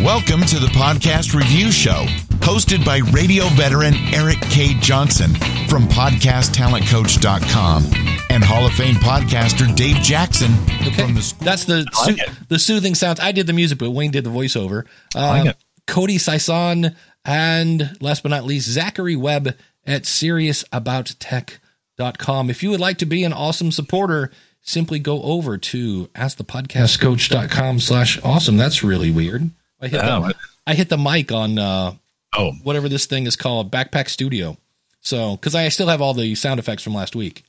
[0.03, 2.05] Welcome to the Podcast Review Show,
[2.41, 4.73] hosted by radio veteran Eric K.
[4.79, 5.33] Johnson
[5.67, 7.85] from PodcastTalentCoach.com
[8.29, 10.91] and Hall of Fame podcaster Dave Jackson Okay.
[10.91, 11.43] from the school.
[11.45, 13.19] That's the like soo- the soothing sounds.
[13.19, 14.85] I did the music, but Wayne did the voiceover.
[15.15, 15.57] Uh, like it.
[15.87, 19.55] Cody Sison and last but not least, Zachary Webb
[19.85, 22.49] at SeriousAboutTech.com.
[22.49, 28.19] If you would like to be an awesome supporter, simply go over to AskThePodcastCoach.com slash
[28.23, 28.57] awesome.
[28.57, 29.49] That's really weird.
[29.81, 30.35] I hit, Oh, the,
[30.67, 31.93] I hit the mic on uh,
[32.33, 34.57] Oh, whatever this thing is called, Backpack Studio.
[35.01, 37.43] So, because I still have all the sound effects from last week.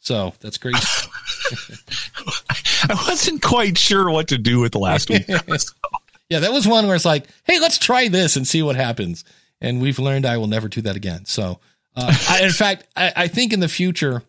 [0.00, 0.76] So that's great.
[2.88, 5.26] I wasn't quite sure what to do with the last week.
[6.30, 9.24] Yeah, that was one where it's like, hey, let's try this and see what happens.
[9.60, 11.24] And we've learned I will never do that again.
[11.24, 11.58] So,
[11.96, 14.22] uh, I, in fact, I, I think in the future,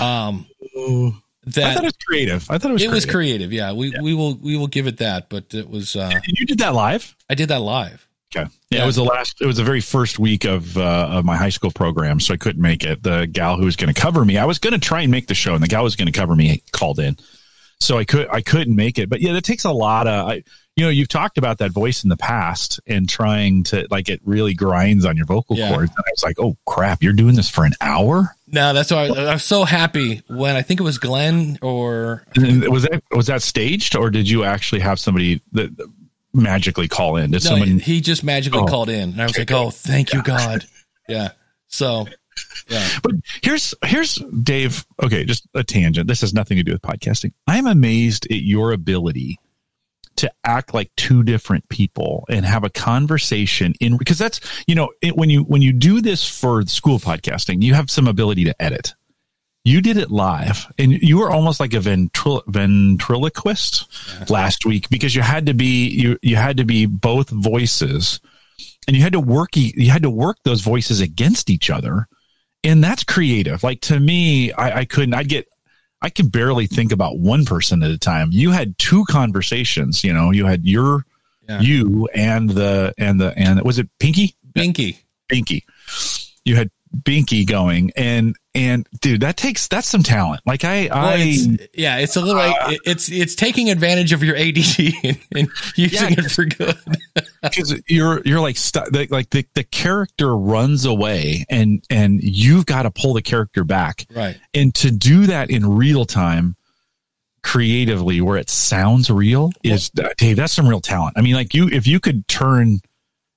[0.00, 0.46] um,
[0.76, 1.12] I
[1.46, 2.50] that thought it was creative.
[2.50, 3.48] I thought it was it was creative.
[3.48, 3.52] creative.
[3.52, 5.28] Yeah, we we will we will give it that.
[5.28, 7.14] But it was uh, you did that live?
[7.30, 8.06] I did that live.
[8.34, 8.50] Okay.
[8.70, 8.82] Yeah, Yeah.
[8.82, 9.40] it was the last.
[9.40, 12.36] It was the very first week of uh, of my high school program, so I
[12.36, 13.02] couldn't make it.
[13.02, 15.28] The gal who was going to cover me, I was going to try and make
[15.28, 17.16] the show, and the gal who was going to cover me called in,
[17.80, 19.08] so I could I couldn't make it.
[19.08, 20.28] But yeah, that takes a lot of.
[20.28, 20.42] I,
[20.76, 24.20] you know, you've talked about that voice in the past and trying to like it
[24.24, 25.70] really grinds on your vocal Yeah.
[25.70, 25.90] cords.
[25.90, 28.34] And I was like, oh crap, you're doing this for an hour.
[28.46, 32.24] No, that's why I, I was so happy when I think it was Glenn or
[32.36, 35.70] was that was that staged, or did you actually have somebody that
[36.34, 37.30] magically call in?
[37.30, 37.78] Did no, someone?
[37.78, 38.66] he just magically Oh.
[38.66, 40.64] called in, and I was like, oh, thank you, God.
[41.08, 41.30] Yeah.
[41.68, 42.06] So,
[42.68, 42.86] yeah.
[43.02, 43.12] But
[43.42, 44.84] here's here's Dave.
[45.02, 46.06] Okay, just a tangent.
[46.06, 47.32] This has nothing to do with podcasting.
[47.46, 49.38] I'm amazed at your ability
[50.16, 54.90] to act like two different people and have a conversation in because that's you know
[55.02, 58.62] it, when you when you do this for school podcasting, you have some ability to
[58.62, 58.94] edit.
[59.64, 65.14] You did it live, and you were almost like a ventrilo- ventriloquist last week because
[65.14, 68.20] you had to be you you had to be both voices,
[68.86, 72.06] and you had to work you had to work those voices against each other
[72.66, 73.62] and that's creative.
[73.62, 75.14] Like to me, I, I couldn't.
[75.14, 75.46] I'd get.
[76.06, 78.28] I could barely think about one person at a time.
[78.30, 80.04] You had two conversations.
[80.04, 81.04] You know, you had your
[81.48, 81.60] Yeah.
[81.60, 84.36] you and the and the and was it Pinky?
[84.54, 85.00] Pinky.
[85.28, 85.64] Pinky.
[86.44, 86.70] You had
[87.04, 90.40] Binky going and and dude, that takes that's some talent.
[90.46, 92.40] Like I Well, I it's, yeah, it's a little.
[92.40, 94.56] it- uh, it's it's taking advantage of your ADD
[95.04, 96.24] and, and using Yeah.
[96.24, 96.76] it for good.
[97.42, 102.66] because you're you're like stu- the, like the the character runs away and and you've
[102.66, 104.06] got to pull the character back.
[104.14, 104.38] Right.
[104.54, 106.56] and to do that in real time
[107.42, 111.54] creatively where it sounds real is uh, dave that's some real talent i mean like
[111.54, 112.80] you if you could turn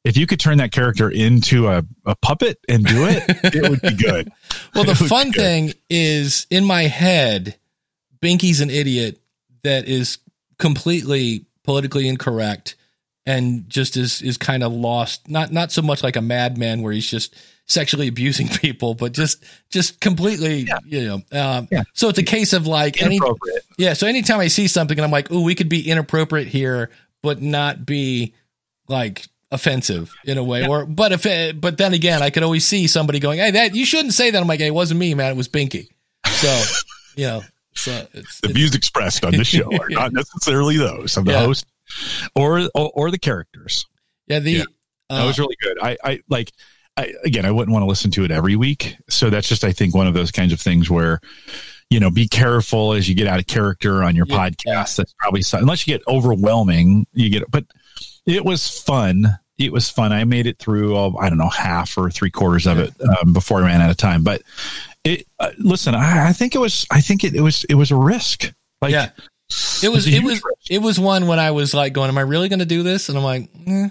[0.06, 3.24] if you could turn that character into a, a puppet and do it
[3.56, 4.32] it would be good
[4.74, 7.56] Well, the It would be fun thing is in my head,
[8.22, 9.20] Binky's an idiot
[9.64, 10.20] that is
[10.58, 12.76] completely politically incorrect
[13.26, 15.30] and just is is kind of lost.
[15.30, 17.36] Not not so much like a madman where he's just
[17.66, 21.16] sexually abusing people, but just just completely, you know.
[21.32, 21.84] Um, Yeah.
[21.94, 23.20] So it's a case of like any
[23.78, 23.94] yeah.
[23.94, 26.90] So anytime I see something and I'm like, oh, we could be inappropriate here,
[27.22, 28.34] but not be
[28.88, 30.66] like offensive in a way.
[30.68, 33.76] Or but if it, but then again, I could always see somebody going, hey, that
[33.76, 34.42] you shouldn't say that.
[34.42, 35.32] I'm like, hey, it wasn't me, man.
[35.32, 35.88] It was Binky.
[36.28, 36.62] So
[37.16, 37.42] you know,
[37.74, 41.32] so it's, the it's views expressed on this show are not necessarily those of the
[41.32, 41.40] Yeah.
[41.46, 41.66] host
[42.36, 43.86] or, or or the characters
[44.28, 44.40] yeah.
[44.40, 44.64] The Yeah.
[45.10, 45.78] uh, that was really good.
[45.82, 46.52] I, I like,
[46.96, 48.96] I, again, I wouldn't want to listen to it every week.
[49.10, 51.20] So that's just, I think, one of those kinds of things where,
[51.90, 54.36] you know, be careful as you get out of character on your Yeah.
[54.50, 54.98] podcast.
[54.98, 57.66] That's probably some, unless you get overwhelming, you get, but
[58.26, 59.40] it was fun.
[59.58, 60.14] It was fun.
[60.14, 63.34] I made it through, oh, I don't know, half or three quarters of it um,
[63.34, 64.24] before I ran out of time.
[64.24, 64.42] But
[65.04, 67.92] it, uh, listen, I, I think it was, I think it, it was, it was
[67.92, 68.52] a risk.
[68.82, 69.10] Like, yeah.
[69.84, 70.70] It was it was risk.
[70.70, 73.10] it was one when I was like going, am I really going to do this?
[73.10, 73.90] And I'm like, eh.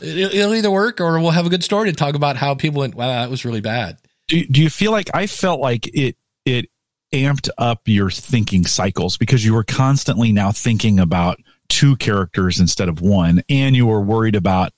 [0.00, 2.80] it, it'll either work or we'll have a good story to talk about how people
[2.80, 2.94] went.
[2.94, 3.98] Wow, that was really bad.
[4.28, 6.70] do, do you feel like I felt like it it
[7.12, 11.38] amped up your thinking cycles because you were constantly now thinking about
[11.68, 14.72] two characters instead of one and you were worried about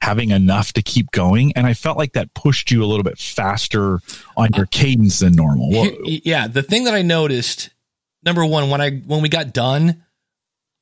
[0.00, 3.18] having enough to keep going and I felt like that pushed you a little bit
[3.18, 4.00] faster
[4.36, 5.70] on your cadence than normal.
[6.04, 7.70] Yeah, the thing that I noticed,
[8.24, 10.04] number one, when I when we got done,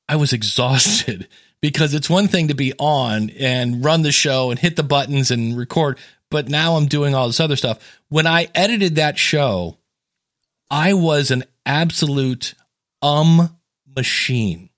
[0.08, 1.28] I was exhausted
[1.60, 5.30] because it's one thing to be on and run the show and hit the buttons
[5.30, 5.98] and record,
[6.30, 7.98] but now I'm doing all this other stuff.
[8.08, 9.78] When I edited that show,
[10.70, 12.54] I was an absolute
[13.02, 13.56] um
[13.96, 14.69] machine.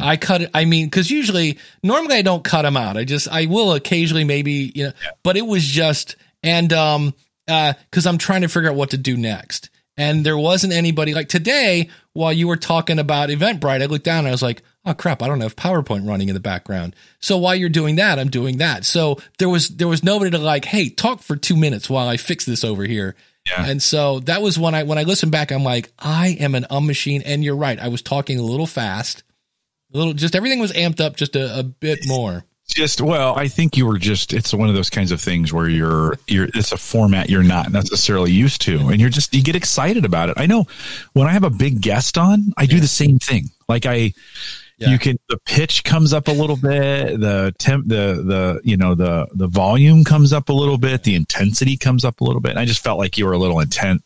[0.00, 0.50] I cut it.
[0.54, 2.96] I mean, because usually, normally I don't cut them out.
[2.96, 7.14] I just, I will occasionally, maybe, you know, but it was just, and, um,
[7.48, 9.68] uh, cause I'm trying to figure out what to do next.
[9.96, 13.82] And there wasn't anybody like today while you were talking about Eventbrite.
[13.82, 16.34] I looked down and I was like, oh crap, I don't have PowerPoint running in
[16.34, 16.96] the background.
[17.20, 18.84] So while you're doing that, I'm doing that.
[18.84, 22.16] So there was, there was nobody to like, hey, talk for two minutes while I
[22.16, 23.14] fix this over here.
[23.46, 23.66] Yeah.
[23.66, 26.66] And so that was when I when I listened back, I'm like, I am an
[26.70, 27.22] um machine.
[27.22, 27.78] And you're right.
[27.78, 29.22] I was talking a little fast.
[29.94, 32.44] Little just everything was amped up just a, a bit more.
[32.66, 35.68] just well i think you were just it's one of those kinds of things where
[35.68, 39.54] you're you're it's a format you're not necessarily used to and you're just you get
[39.54, 40.64] excited about it i know
[41.12, 44.12] when i have a big guest on i do the same thing like i
[44.78, 44.88] Yeah.
[44.88, 48.94] you can the pitch comes up a little bit the temp the the you know
[48.94, 52.50] the the volume comes up a little bit the intensity comes up a little bit
[52.50, 54.02] and i just felt like you were a little intense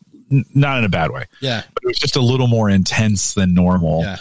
[0.55, 1.63] not in a bad way Yeah.
[1.73, 4.17] but it was just a little more intense than normal Yeah.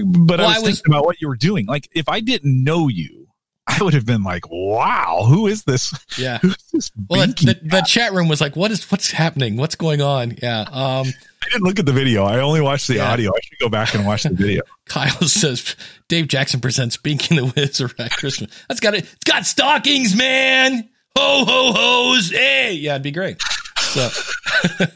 [0.00, 1.66] But, Well, I was I was- thinking about what you were doing.
[1.66, 3.28] Like, if I didn't know you,
[3.66, 5.94] I would have been like, "Wow, who is this?
[6.18, 6.38] Yeah.
[6.38, 9.56] Who's this?" Well, the, the chat room was like, "What is what's happening?
[9.56, 10.62] What's going on?" Yeah.
[10.62, 11.06] Um,
[11.42, 12.24] I didn't look at the video.
[12.24, 13.12] I only watched the Yeah.
[13.12, 13.30] audio.
[13.30, 14.62] I should go back and watch the video.
[14.86, 15.76] Kyle says
[16.08, 18.50] Dave Jackson presents Binky the Wizard at Christmas.
[18.68, 19.04] That's got it.
[19.04, 20.88] It's got stockings, man.
[21.16, 22.30] Ho ho ho's.
[22.30, 23.40] Hey, yeah, it'd be great.
[23.78, 24.08] So,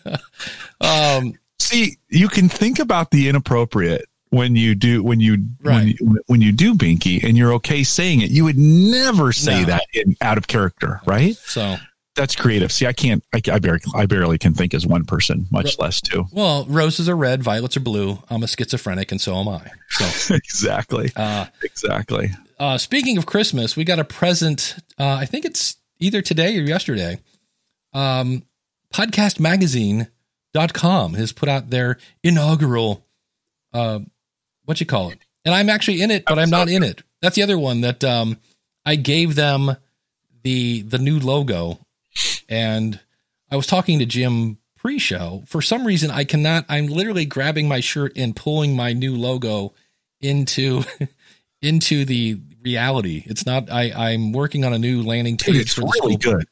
[0.81, 4.07] um, See, you can think about the inappropriate
[4.37, 5.97] when you do when you when Right.
[6.01, 8.31] you when you do binky and you're okay saying it.
[8.31, 9.67] You would never say No.
[9.67, 11.35] that in, out of character, right?
[11.37, 11.77] so
[12.15, 12.71] That's creative.
[12.73, 13.23] See, I can't.
[13.35, 16.27] I, I barely I barely can think as one person, much less two.
[16.33, 18.19] well, roses are red, violets are blue.
[18.31, 19.71] I'm a schizophrenic, and so am I.
[19.91, 21.13] So, exactly.
[21.17, 22.31] uh, exactly.
[22.59, 24.77] uh, speaking of Christmas, we got a present.
[24.99, 27.19] Uh, I think it's either today or yesterday.
[27.93, 28.43] Um,
[28.95, 33.05] podcastmagazine.com has put out their inaugural,
[33.73, 33.99] uh,
[34.67, 35.19] what you call it.
[35.45, 37.03] And I'm actually in it, but I'm not in it.
[37.23, 38.39] That's the other one that, um,
[38.85, 39.77] I gave them
[40.43, 41.79] the, the new logo
[42.49, 43.01] and
[43.51, 45.43] I was talking to Jim pre-show.
[45.47, 49.73] For some reason, I cannot, I'm literally grabbing my shirt and pulling my new logo
[50.21, 50.83] into,
[51.63, 53.23] into the reality.
[53.27, 56.47] It's not, I, I'm working on a new landing Dude, page it's for really good.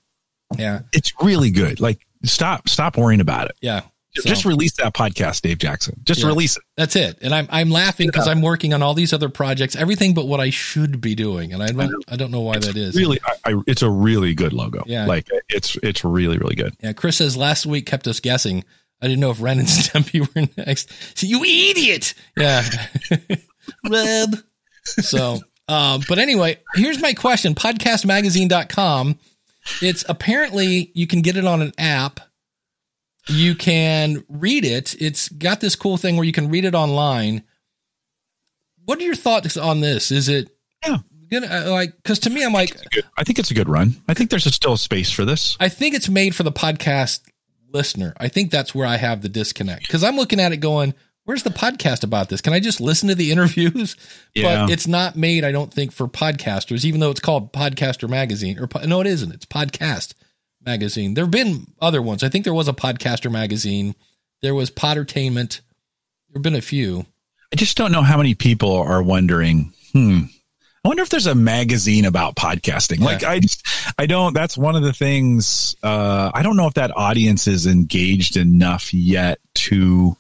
[0.57, 0.81] Yeah.
[0.93, 1.81] It's really good.
[1.81, 3.57] Like stop stop worrying about it.
[3.61, 3.83] Yeah.
[4.17, 6.01] So, Just release that podcast, Dave Jackson.
[6.05, 6.29] Just Yeah.
[6.29, 6.63] release it.
[6.77, 7.19] that's it.
[7.21, 10.39] And I'm, I'm laughing because I'm working on all these other projects, everything but what
[10.41, 11.53] I should be doing.
[11.53, 12.95] And I don't, I don't know why that is.
[12.95, 14.85] Really, I, I, it's a really good logo.
[14.87, 15.07] Yeah.
[15.07, 16.75] like it's it's really really good.
[16.81, 18.65] Yeah, Chris says last week kept us guessing.
[19.03, 20.91] I didn't know if Ren and Stimpy were next.
[21.19, 22.15] So you idiot.
[22.37, 22.63] Yeah.
[23.91, 24.31] Red.
[24.85, 27.55] So, um, but anyway, here's my question.
[27.55, 29.19] Podcastmagazine.com.
[29.83, 32.21] It's apparently you can get it on an app.
[33.29, 34.95] You can read it.
[35.01, 37.43] It's got this cool thing where you can read it online.
[38.85, 40.11] What are your thoughts on this?
[40.11, 40.51] Is it
[40.85, 40.99] Yeah.
[41.31, 43.05] gonna uh, like because to me I'm like Good.
[43.17, 43.97] I think it's a good run.
[44.09, 45.57] I think there's a, still a space for this.
[45.59, 47.21] I think it's made for the podcast
[47.73, 48.13] listener.
[48.19, 50.93] I think that's where I have the disconnect because I'm looking at it going,
[51.25, 52.43] where's the podcast about this?
[52.43, 53.97] Can I just listen to the interviews?
[54.35, 54.67] Yeah.
[54.67, 58.59] But it's not made, I don't think, for podcasters, even though it's called Podcaster Magazine.
[58.61, 59.33] Or no, it isn't.
[59.33, 60.13] It's Podcast
[60.65, 61.15] Magazine.
[61.15, 62.23] There have been other ones.
[62.23, 63.95] I think there was a Podcaster Magazine.
[64.43, 65.61] There was Podertainment.
[66.29, 67.07] There have been a few.
[67.53, 69.73] I just don't know how many people are wondering.
[69.93, 70.23] Hmm.
[70.85, 73.01] I wonder if there's a magazine about podcasting.
[73.01, 73.67] Like I just,
[73.99, 74.35] I don't.
[74.35, 75.77] That's one of the things.
[75.83, 80.17] Uh, I don't know if that audience is engaged enough yet to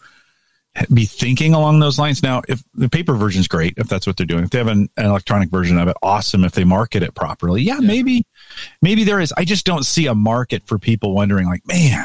[0.93, 2.23] be thinking along those lines.
[2.23, 4.69] Now, if the paper version is great, if that's what they're doing, if they have
[4.69, 6.45] an, an electronic version of it, awesome.
[6.45, 8.27] If they market it properly, yeah, maybe,
[8.83, 9.33] maybe there is.
[9.37, 12.05] I just don't see a market for people wondering, like, man,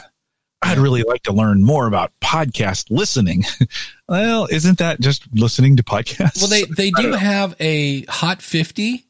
[0.61, 3.45] I'd really like to learn more about podcast listening.
[4.07, 6.41] well, isn't that just listening to podcasts?
[6.41, 9.05] Well, they they do have a Hot 50,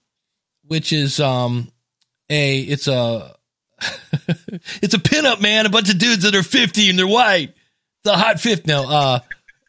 [0.68, 1.72] which is um
[2.30, 3.36] a it's a
[4.82, 7.54] it's a pinup man, a bunch of dudes that are 50 and they're white.
[8.04, 8.68] The Hot 50.
[8.68, 9.20] No, uh,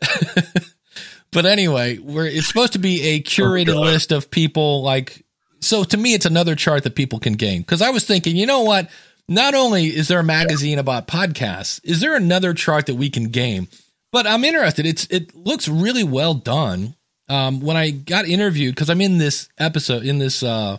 [1.32, 5.24] but anyway, where it's supposed to be a curated list of people like.
[5.62, 8.46] So to me, it's another chart that people can game because I was thinking, you
[8.46, 8.88] know what?
[9.28, 13.28] Not only is there a magazine about podcasts, is there another chart that we can
[13.28, 13.68] game?
[14.10, 14.86] But I'm interested.
[14.86, 16.96] It's it looks really well done.
[17.28, 20.78] Um, when I got interviewed, because I'm in this episode in this uh,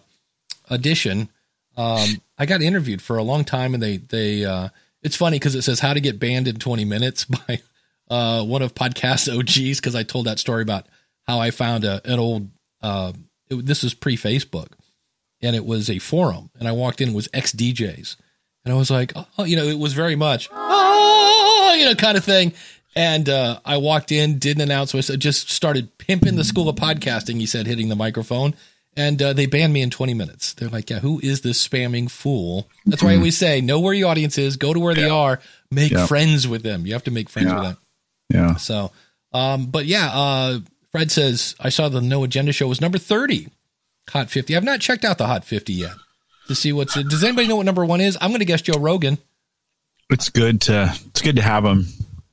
[0.70, 1.30] edition,
[1.78, 4.70] um, I got interviewed for a long time, and they they uh,
[5.02, 7.62] it's funny because it says how to get banned in 20 minutes by
[8.12, 10.86] uh, one of podcast OGs because I told that story about
[11.28, 12.50] how I found a, an old
[12.84, 13.14] uh,
[13.50, 14.68] it, this was pre Facebook,
[15.42, 18.18] and it was a forum, and I walked in it was ex DJs,
[18.66, 22.18] and I was like, oh, you know, it was very much oh, you know, kind
[22.18, 22.54] of thing.
[22.94, 27.36] And uh, I walked in, didn't announce so just started pimping the school of podcasting.
[27.38, 28.54] He said, hitting the microphone,
[28.98, 30.54] and uh, they banned me in 20 minutes.
[30.56, 34.10] They're like, "Yeah, who is this spamming fool?" That's why we say, know where your
[34.10, 35.40] audience is, go to where they are,
[35.72, 36.06] make Yeah.
[36.06, 36.86] friends with them.
[36.86, 37.56] You have to make friends Yeah.
[37.60, 37.78] with them.
[38.34, 38.56] Yeah.
[38.56, 38.92] So,
[39.34, 40.60] um, but yeah, uh,
[40.92, 43.48] Fred says I saw the No Agenda show was number 30,
[44.10, 44.56] Hot 50.
[44.56, 45.94] I've not checked out the Hot 50 yet
[46.48, 46.94] to see what's.
[47.04, 48.18] Does anybody know what number one is?
[48.20, 49.18] I'm going to guess Joe Rogan.
[50.10, 51.86] it's good to it's good to have him.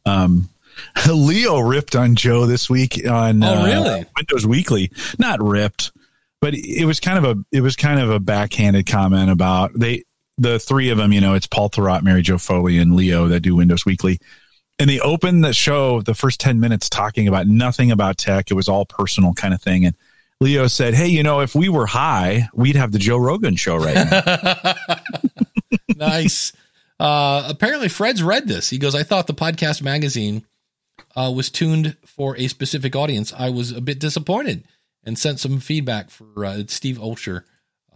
[0.07, 0.49] Um,
[1.13, 4.05] Leo ripped on Joe this week on Oh, uh.
[4.17, 4.91] Windows Weekly.
[5.19, 5.93] Not ripped,
[6.41, 10.05] but it was kind of a it was kind of a backhanded comment about they
[10.37, 11.13] the three of them.
[11.13, 14.19] You know, it's Paul Thurrott, Mary Jo Foley, and Leo that do Windows Weekly.
[14.79, 18.51] And they opened the show the first ten minutes talking about nothing about tech.
[18.51, 19.85] It was all personal kind of thing.
[19.85, 19.97] And
[20.41, 23.77] Leo said, "Hey, you know, if we were high, we'd have the Joe Rogan show
[23.77, 24.99] right now."
[25.97, 26.53] nice.
[27.01, 28.71] Uh, apparently, Fred's read this.
[28.71, 30.45] He goes, I thought the podcast magazine
[31.15, 33.33] uh, was tuned for a specific audience.
[33.37, 34.65] I was a bit disappointed
[35.05, 37.45] and sent some feedback for uh, Steve Olsher.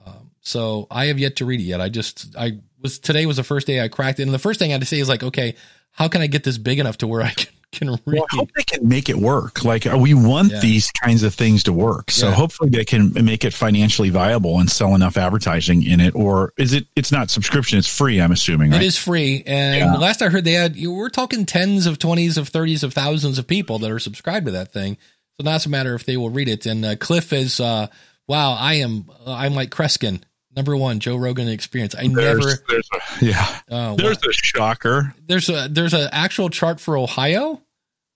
[0.07, 1.81] Um, so I have yet to read it yet.
[1.81, 4.25] I just, I was, today was the first day I cracked it.
[4.25, 5.57] And the first thing I had to say is like, okay,
[5.93, 8.01] how can I get this big enough to where I can, can read?
[8.07, 9.65] Well, I hope they can make it work.
[9.65, 10.61] Like uh, we want Yeah.
[10.61, 12.11] these kinds of things to work.
[12.11, 12.35] So Yeah.
[12.35, 16.15] hopefully they can make it financially viable and sell enough advertising in it.
[16.15, 16.87] Or is it?
[16.97, 17.79] It's not subscription.
[17.79, 18.21] It's free.
[18.21, 18.83] I'm assuming, right?
[18.83, 19.95] It is free, and Yeah.
[19.97, 23.39] last I heard, they had you we're talking tens of twenties of thirties of thousands
[23.39, 24.97] of people that are subscribed to that thing.
[25.41, 26.67] So now it's a matter if they will read it.
[26.67, 27.87] And uh, Cliff is, uh,
[28.29, 30.21] wow, I am, I'm like Kreskin,
[30.57, 31.95] number one Joe Rogan experience.
[31.99, 33.61] I never, There's, there's a, yeah.
[33.71, 34.29] oh, There's wow.
[34.29, 35.15] a shocker.
[35.27, 37.61] there's a there's an actual chart for Ohio.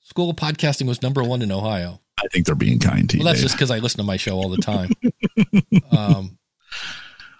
[0.03, 2.01] School of Podcasting was number one in Ohio.
[2.22, 3.24] I think they're being kind to you.
[3.24, 3.45] Well, that's Dave.
[3.47, 4.91] just because I listen to my show all the time.
[5.91, 6.39] um,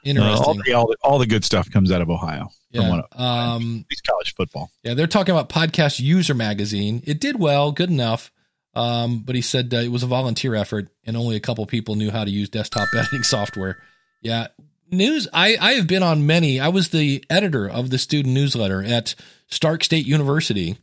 [0.07, 0.63] Uh, all, interesting.
[0.67, 2.49] the, all, the, all the good stuff comes out of Ohio.
[2.71, 2.91] yeah.
[2.91, 4.71] what- Um, college football.
[4.85, 7.03] Yeah, they're talking about Podcast User Magazine.
[7.07, 8.31] It did well, good enough.
[8.75, 11.95] Um, but he said uh, it was a volunteer effort, and only a couple people
[11.97, 13.79] knew how to use desktop editing software.
[14.21, 14.49] Yeah,
[14.91, 15.29] news.
[15.33, 16.61] I I have been on many.
[16.61, 19.15] I was the editor of the student newsletter at
[19.49, 20.77] Stark State University,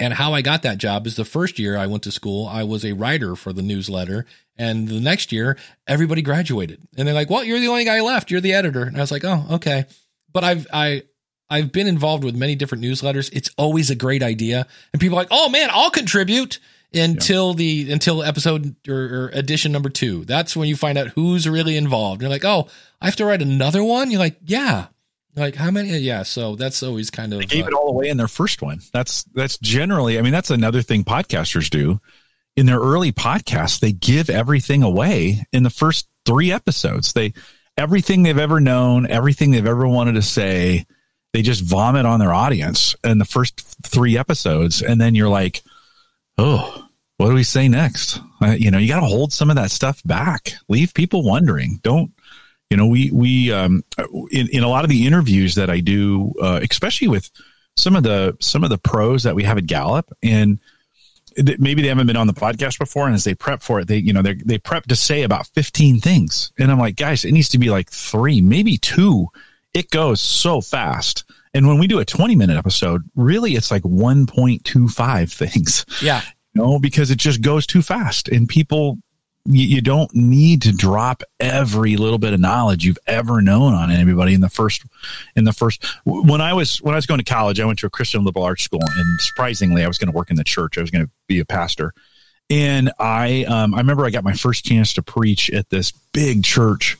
[0.00, 2.62] and how I got that job is the first year I went to school, I
[2.62, 5.56] was a writer for the newsletter, and the next year
[5.86, 8.30] everybody graduated, and they're like, "Well, you're the only guy left.
[8.30, 9.84] You're the editor," and I was like, "Oh, okay."
[10.32, 11.02] But I've I
[11.50, 13.30] I've been involved with many different newsletters.
[13.32, 16.58] It's always a great idea, and people are like, "Oh man, I'll contribute."
[16.94, 21.46] Until the until episode or, or edition number two, that's when you find out who's
[21.46, 22.22] really involved.
[22.22, 22.68] You're like, oh,
[23.00, 24.10] I have to write another one.
[24.10, 24.86] You're like, yeah,
[25.36, 25.90] You're like how many?
[25.98, 28.62] Yeah, so that's always kind of They gave uh, it all away in their first
[28.62, 28.80] one.
[28.92, 30.18] That's that's generally.
[30.18, 32.00] I mean, that's another thing podcasters do.
[32.56, 37.12] In their early podcasts, they give everything away in the first three episodes.
[37.12, 37.34] They
[37.76, 40.86] everything they've ever known, everything they've ever wanted to say,
[41.32, 45.62] they just vomit on their audience in the first three episodes, and then you're like,
[46.38, 46.84] oh.
[47.18, 48.20] What do we say next?
[48.40, 50.52] Uh, you know, you got to hold some of that stuff back.
[50.68, 51.80] Leave people wondering.
[51.82, 52.12] Don't
[52.70, 53.82] you know we we um
[54.30, 57.30] in, in a lot of the interviews that i do uh, especially with
[57.76, 60.58] some of the some of the pros that we have at gallup and
[61.58, 63.98] maybe they haven't been on the podcast before and as they prep for it they
[63.98, 67.32] you know they they prep to say about 15 things and i'm like guys it
[67.32, 69.28] needs to be like three maybe two
[69.72, 71.24] it goes so fast
[71.58, 76.22] and when we do a 20 minute episode really it's like 1.25 things yeah.
[76.54, 78.98] you know, because it just goes too fast and people,
[79.44, 83.90] you, you don't need to drop every little bit of knowledge you've ever known on
[83.90, 84.84] anybody in the first,
[85.36, 87.86] in the first, when I was, when I was going to college, I went to
[87.86, 90.78] a Christian liberal arts school and surprisingly, I was going to work in the church.
[90.78, 91.92] I was going to be a pastor.
[92.50, 96.44] And I, um, I remember I got my first chance to preach at this big
[96.44, 96.96] church.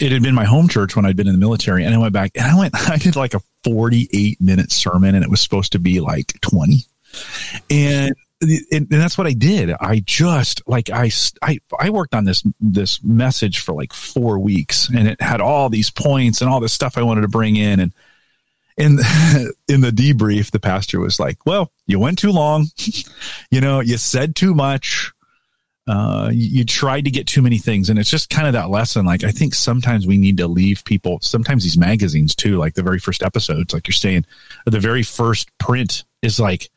[0.00, 2.12] It had been my home church when I'd been in the military, and I went
[2.12, 2.74] back and I went.
[2.90, 6.86] I did like a forty-eight minute sermon, and it was supposed to be like twenty
[7.70, 9.70] and, and and that's what I did.
[9.80, 11.10] I just like I
[11.42, 15.68] I I worked on this this message for like four weeks, and it had all
[15.68, 17.92] these points and all this stuff I wanted to bring in, and
[18.76, 18.98] in
[19.68, 22.66] in the debrief, the pastor was like, "Well, you went too long,
[23.50, 25.12] you know, you said too much."
[25.88, 28.70] Uh, you, you tried to get too many things, and it's just kind of that
[28.70, 29.06] lesson.
[29.06, 31.20] Like I think sometimes we need to leave people.
[31.22, 34.26] Sometimes these magazines too, like the very first episodes, like you're saying,
[34.64, 36.70] the very first print is like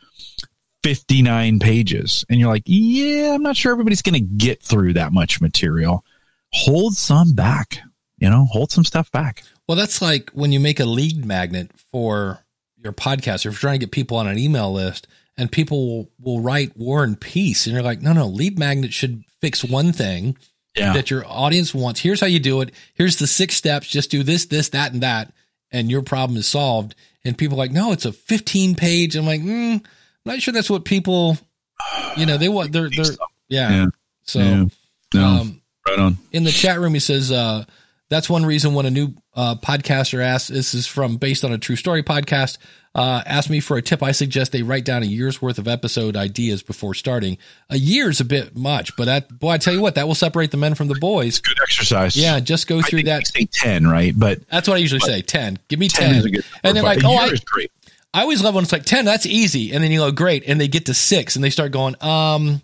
[0.83, 5.11] 59 pages and you're like yeah i'm not sure everybody's going to get through that
[5.11, 6.05] much material
[6.53, 7.79] hold some back
[8.17, 11.69] you know hold some stuff back Well, that's like when you make a lead magnet
[11.91, 12.43] for
[12.83, 15.05] your podcast, or if you're trying to get people on an email list,
[15.37, 18.93] and people will, will write War and Peace, and you're like, no, no, lead magnet
[18.93, 20.35] should fix one thing
[20.75, 21.99] yeah that your audience wants.
[21.99, 22.71] Here's how you do it.
[22.95, 23.87] Here's the six steps.
[23.87, 25.31] Just do this, this, that, and that,
[25.71, 26.95] and your problem is solved.
[27.23, 29.15] And people are like, no, it's a 15 page.
[29.15, 29.83] I'm like, mm, I'm
[30.25, 31.37] not sure that's what people,
[32.17, 32.71] you know, they want.
[32.71, 33.05] They're, they're,
[33.49, 33.69] yeah.
[33.69, 33.85] Yeah.
[34.23, 34.65] So, Yeah.
[35.13, 37.65] no um, right on in the chat room, he says, uh,
[38.09, 41.57] that's one reason when a new uh, podcaster asks, this is from based on a
[41.57, 42.57] true story podcast,
[42.95, 44.01] uh, ask me for a tip.
[44.01, 47.37] I suggest they write down a year's worth of episode ideas before starting.
[47.69, 50.49] A year's a bit much, but that, boy, I tell you what, that will separate
[50.51, 51.39] the men from the boys.
[51.39, 53.27] good exercise Yeah, just go I through that.
[53.27, 55.21] say 10 right but That's what I usually say.
[55.21, 55.59] 10.
[55.67, 56.15] Give me 10 10.
[56.15, 57.31] is a good and then like, oh, I,
[58.11, 59.71] I always love when it's like 10, that's easy.
[59.71, 60.43] And then you go, great.
[60.47, 62.63] And they get to six and they start going, um,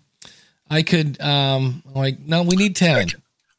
[0.68, 3.10] I could, um, like, no, we need 10.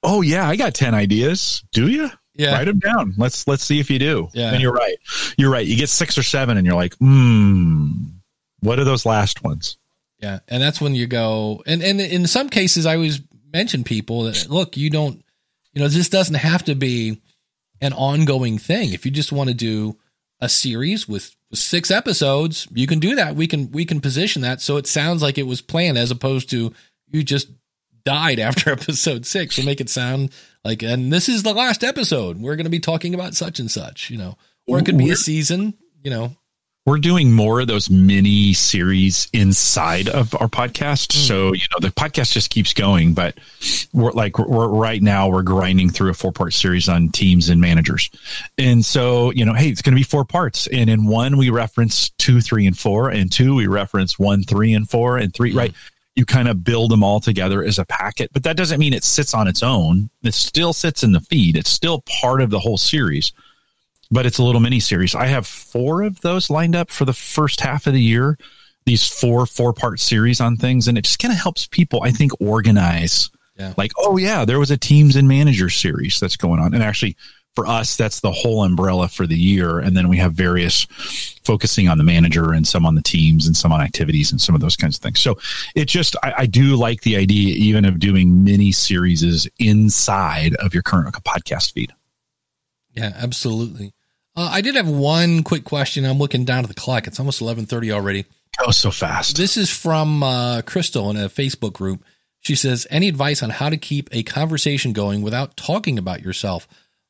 [0.09, 1.63] Oh yeah, I got 10 ideas.
[1.73, 2.09] Do you?
[2.33, 2.53] Yeah.
[2.53, 3.13] Write them down.
[3.17, 4.29] Let's let's see if you do.
[4.33, 4.53] Yeah.
[4.53, 4.95] And you're right.
[5.37, 5.67] You're right.
[5.67, 7.91] You get six or seven and you're like, hmm,
[8.61, 9.75] what are those last ones?
[10.19, 10.39] Yeah.
[10.47, 13.19] And that's when you go, and, and in some cases, I always
[13.51, 15.23] mention people that, look, you don't,
[15.73, 17.21] you know, this doesn't have to be
[17.81, 18.93] an ongoing thing.
[18.93, 19.97] If you just want to do
[20.39, 23.35] a series with, with six episodes, you can do that.
[23.35, 26.49] We can, we can position that so it sounds like it was planned as opposed
[26.51, 26.73] to
[27.09, 27.49] you just
[28.07, 29.57] died after episode six.
[29.57, 30.31] We'll make it sound
[30.63, 32.37] like, and this is the last episode.
[32.37, 35.09] We're going to be talking about such and such, you know, or it could be
[35.09, 36.31] a season, you know.
[36.85, 41.11] We're doing more of those mini series inside of our podcast.
[41.11, 41.19] Hmm.
[41.19, 43.37] So, you know, the podcast just keeps going, but
[43.91, 47.59] we're like, we're right now, we're grinding through a four part series on teams and
[47.59, 48.09] managers.
[48.57, 50.67] And so, you know, hey, it's going to be four parts.
[50.67, 53.09] And in one, we reference two, three, and four.
[53.09, 55.17] And two, we reference one, three, and four.
[55.17, 55.57] And 3 hmm.
[55.57, 55.73] right?
[56.17, 59.05] You kind of build them all together as a packet, but that doesn't mean it
[59.05, 60.09] sits on its own.
[60.23, 61.55] It still sits in the feed.
[61.55, 63.31] It's still part of the whole series
[64.11, 65.15] but it's a little mini series.
[65.15, 68.37] I have four of those lined up for the first half of the year.
[68.85, 72.11] These four four part series on things, and it just kind of helps people, I
[72.11, 73.29] think, organize.
[73.57, 73.73] Yeah.
[73.75, 77.17] Like, oh yeah, there was a teams and managers series that's going on, and actually
[77.57, 79.79] for us, that's the whole umbrella for the year.
[79.79, 80.85] And then we have various
[81.43, 84.53] focusing on the manager and some on the teams and some on activities and some
[84.53, 85.19] of those kinds of things.
[85.19, 85.39] So
[85.73, 90.75] it just, I, I do like the idea even of doing mini series inside of
[90.75, 91.91] your current podcast feed.
[92.93, 93.91] Yeah, absolutely.
[94.35, 96.05] Uh, I did have one quick question.
[96.05, 97.07] I'm looking down at the clock.
[97.07, 98.25] It's almost 11:30 already.
[98.61, 99.35] Oh, so fast.
[99.35, 102.03] This is from uh, Crystal in a Facebook group.
[102.41, 106.67] She says, "Any advice on how to keep a conversation going without talking about yourself?"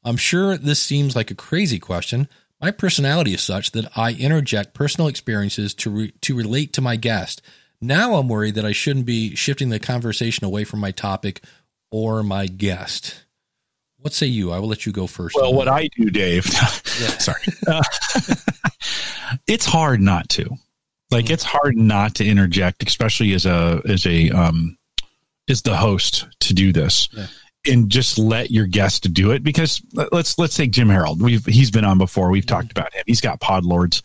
[0.07, 2.29] I'm sure this seems like a crazy question.
[2.61, 6.95] My personality is such that I interject personal experiences to re- to relate to my
[6.95, 7.41] guest.
[7.81, 11.43] Now I'm worried that I shouldn't be shifting the conversation away from my topic
[11.91, 13.25] or my guest.
[13.99, 14.51] What say you?
[14.51, 15.35] I will let you go first.
[15.35, 16.45] Well, what I do, Dave.
[17.19, 17.43] Sorry.
[17.67, 17.83] Uh,
[19.47, 20.49] it's hard not to.
[21.11, 24.77] Like it's hard not to interject, especially as a as a um
[25.49, 27.09] as the host to do this.
[27.11, 27.27] Yeah.
[27.69, 31.21] And just let your guest do it because let- let's let's take Jim Harold.
[31.21, 32.29] We've he's been on before.
[32.29, 33.03] We've talked about him.
[33.07, 34.03] He's got pod lords,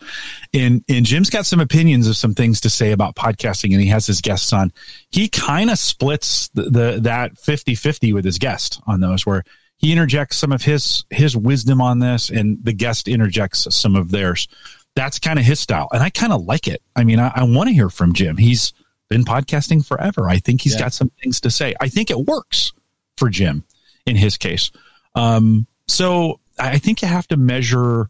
[0.53, 3.89] and and Jim's got some opinions of some things to say about podcasting, and he
[3.89, 4.73] has his guests on.
[5.11, 9.45] He kind of splits the, the that 50-50 with his guest on those where
[9.77, 14.11] he interjects some of his his wisdom on this and the guest interjects some of
[14.11, 14.47] theirs
[14.95, 17.43] that's kind of his style and i kind of like it i mean i, I
[17.43, 18.73] want to hear from jim he's
[19.09, 20.81] been podcasting forever i think he's Yeah.
[20.83, 22.73] got some things to say i think it works
[23.17, 23.65] for jim
[24.07, 24.71] in his case
[25.15, 28.09] um, so i think you have to measure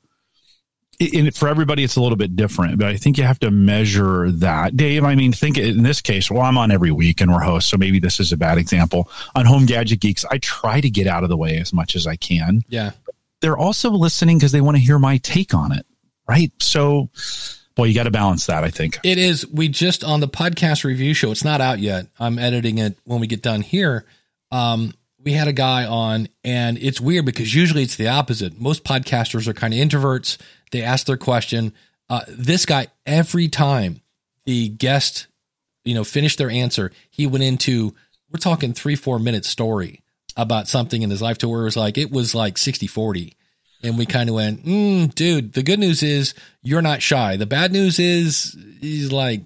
[1.01, 4.31] and for everybody it's a little bit different but i think you have to measure
[4.31, 7.41] that dave i mean think in this case well i'm on every week and we're
[7.41, 10.91] hosts so maybe this is a bad example on home gadget geeks i try to
[10.91, 12.93] get out of the way as much as i can yeah,
[13.41, 15.85] they're also listening because they want to hear my take on it
[16.29, 17.09] right so
[17.75, 19.45] boy you got to balance that i think It is.
[19.49, 21.33] We just on the podcast review show.
[21.33, 22.07] It's not out yet.
[22.21, 24.05] I'm editing it when we get done here.
[24.53, 28.61] Um, we had a guy on, and it's weird because usually it's the opposite.
[28.61, 30.39] Most podcasters are kind of introverts.
[30.71, 31.73] They ask their question.
[32.09, 34.01] Uh, this guy, every time
[34.45, 35.27] the guest,
[35.85, 37.95] you know, finished their answer, he went into
[38.31, 40.03] we're talking three, four minute story
[40.37, 43.37] about something in his life to where it was like it was like 60 40
[43.83, 47.37] and we kind of went, mm, dude, the good news is you're not shy.
[47.37, 49.43] The bad news is he's like,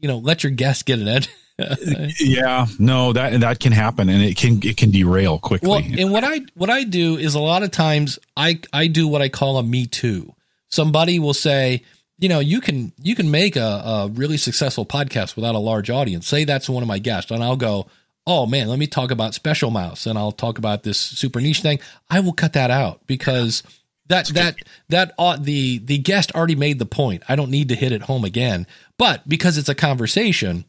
[0.00, 1.28] you know, let your guest get it.
[2.20, 6.10] yeah no that that can happen and it can it can derail quickly well, and
[6.10, 9.28] what I what I do is a lot of times I I do what I
[9.28, 10.34] call a me too.
[10.68, 11.84] Somebody will say,
[12.18, 15.90] you know, you can you can make a, a really successful podcast without a large
[15.90, 16.26] audience.
[16.26, 17.86] Say that's one of my guests, and I'll go,
[18.26, 21.60] oh man, let me talk about Special Mouse, and I'll talk about this super niche
[21.60, 21.78] thing.
[22.10, 23.62] I will cut that out because
[24.08, 24.56] that that
[24.88, 27.22] that uh, the the guest already made the point.
[27.28, 28.66] I don't need to hit it home again.
[28.98, 30.64] But because it's a conversation,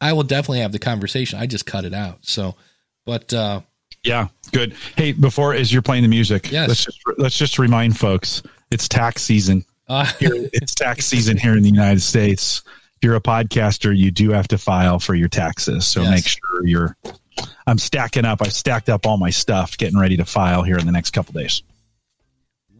[0.00, 1.38] I will definitely have the conversation.
[1.38, 2.18] I just cut it out.
[2.22, 2.54] So,
[3.04, 3.60] but uh,
[4.04, 4.74] Yeah, good.
[4.96, 6.68] Hey, before as you're playing the music, Yes.
[6.68, 9.64] let's just let's just remind folks it's tax season.
[9.88, 12.62] uh, Here, it's tax season here in the United States.
[12.66, 15.86] If you're a podcaster, you do have to file for your taxes.
[15.86, 16.10] So Yes.
[16.10, 16.96] make sure you're.
[17.66, 18.42] I'm stacking up.
[18.42, 21.32] I've stacked up all my stuff, getting ready to file here in the next couple
[21.32, 21.62] days.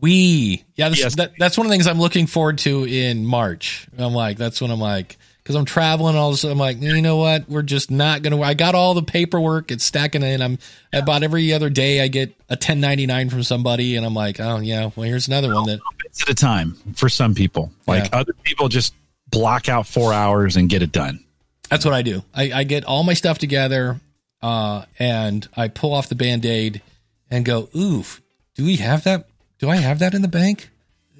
[0.00, 1.16] We, yeah, this, Yes.
[1.16, 3.86] that, that's one of the things I'm looking forward to in March.
[3.98, 6.44] I'm like, that's when I'm like, because I'm traveling, all this.
[6.44, 7.48] I'm like, you know what?
[7.48, 8.40] We're just not gonna.
[8.40, 9.70] I got all the paperwork.
[9.70, 10.42] It's stacking in.
[10.42, 10.58] I'm
[10.92, 12.00] about every other day.
[12.00, 15.66] I get a 1099 from somebody, and I'm like, oh yeah, well here's another one
[15.66, 15.80] that
[16.22, 17.72] at a time for some people.
[17.86, 18.20] Like Yeah.
[18.20, 18.94] other people just
[19.30, 21.24] block out four hours and get it done.
[21.70, 22.22] That's what I do.
[22.34, 24.00] I, I get all my stuff together,
[24.42, 26.82] uh, and I pull off the band aid
[27.30, 28.20] and go, "Oof,
[28.56, 29.28] do we have that?
[29.60, 30.68] Do I have that in the bank?"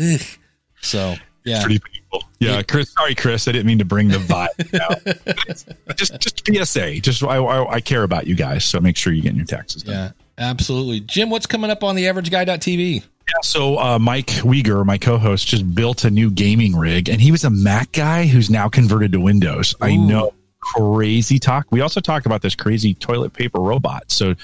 [0.01, 0.21] Ugh.
[0.81, 1.14] So
[1.45, 1.81] yeah, Pretty.
[2.38, 2.90] Yeah, Chris.
[2.92, 3.46] Sorry, Chris.
[3.48, 4.80] I didn't mean to bring the vibe.
[5.90, 5.96] out.
[5.96, 7.00] just, just PSA.
[7.00, 9.44] Just I, I, I care about you guys, so make sure you get in your
[9.46, 9.94] taxes done.
[9.94, 11.00] yeah, absolutely.
[11.00, 12.94] Jim, what's coming up on the Average AverageGuy.tv?
[13.28, 17.30] Yeah, so uh, Mike Wieger, my co-host, just built a new gaming rig, and he
[17.30, 19.74] was a Mac guy who's now converted to Windows.
[19.80, 21.66] I know, crazy talk.
[21.70, 24.11] We also talk about this crazy toilet paper robot.
[24.11, 24.34] So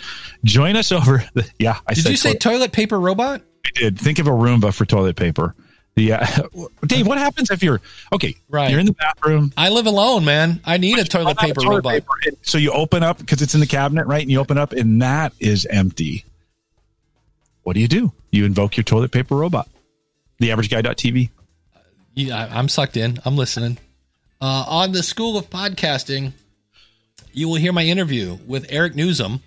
[0.44, 1.24] join us over.
[1.34, 3.42] The, yeah, I Did said you say toilet- toilet paper robot?
[3.64, 3.98] I did.
[3.98, 5.54] Think of a Roomba for toilet paper.
[5.98, 6.26] Uh,
[6.86, 7.80] Dave, what happens if you're
[8.12, 8.36] okay?
[8.50, 8.70] Right.
[8.70, 9.52] you're in the bathroom.
[9.56, 10.60] I live alone, man.
[10.64, 11.92] I need a toilet Run out of paper toilet robot.
[11.92, 12.36] paper.
[12.42, 14.20] So you open up because it's in the cabinet, right?
[14.20, 16.24] And you open up, and that is empty.
[17.62, 18.12] What do you do?
[18.30, 19.68] You invoke your toilet paper robot.
[20.38, 21.30] The average guy.tv.
[22.14, 23.18] Yeah, I'm sucked in.
[23.24, 23.78] I'm listening.
[24.40, 26.32] Uh, on the School of Podcasting,
[27.32, 29.40] you will hear my interview with Eric Nuzum,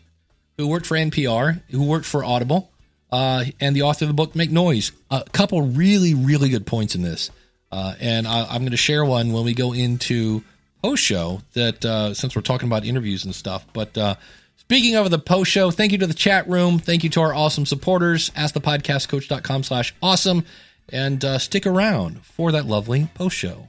[0.57, 2.71] who worked for NPR, who worked for Audible,
[3.11, 4.91] uh, and the author of the book Make Noise.
[5.09, 7.31] A couple really, really good points in this.
[7.71, 10.43] Uh, and I, I'm going to share one when we go into
[10.81, 13.65] post show that uh, since we're talking about interviews and stuff.
[13.73, 14.15] But uh,
[14.57, 16.79] speaking of the post show, thank you to the chat room.
[16.79, 18.29] Thank you to our awesome supporters.
[18.31, 20.45] AskThePodcastCoach.com slash awesome.
[20.91, 23.67] And uh, stick around for that lovely post show.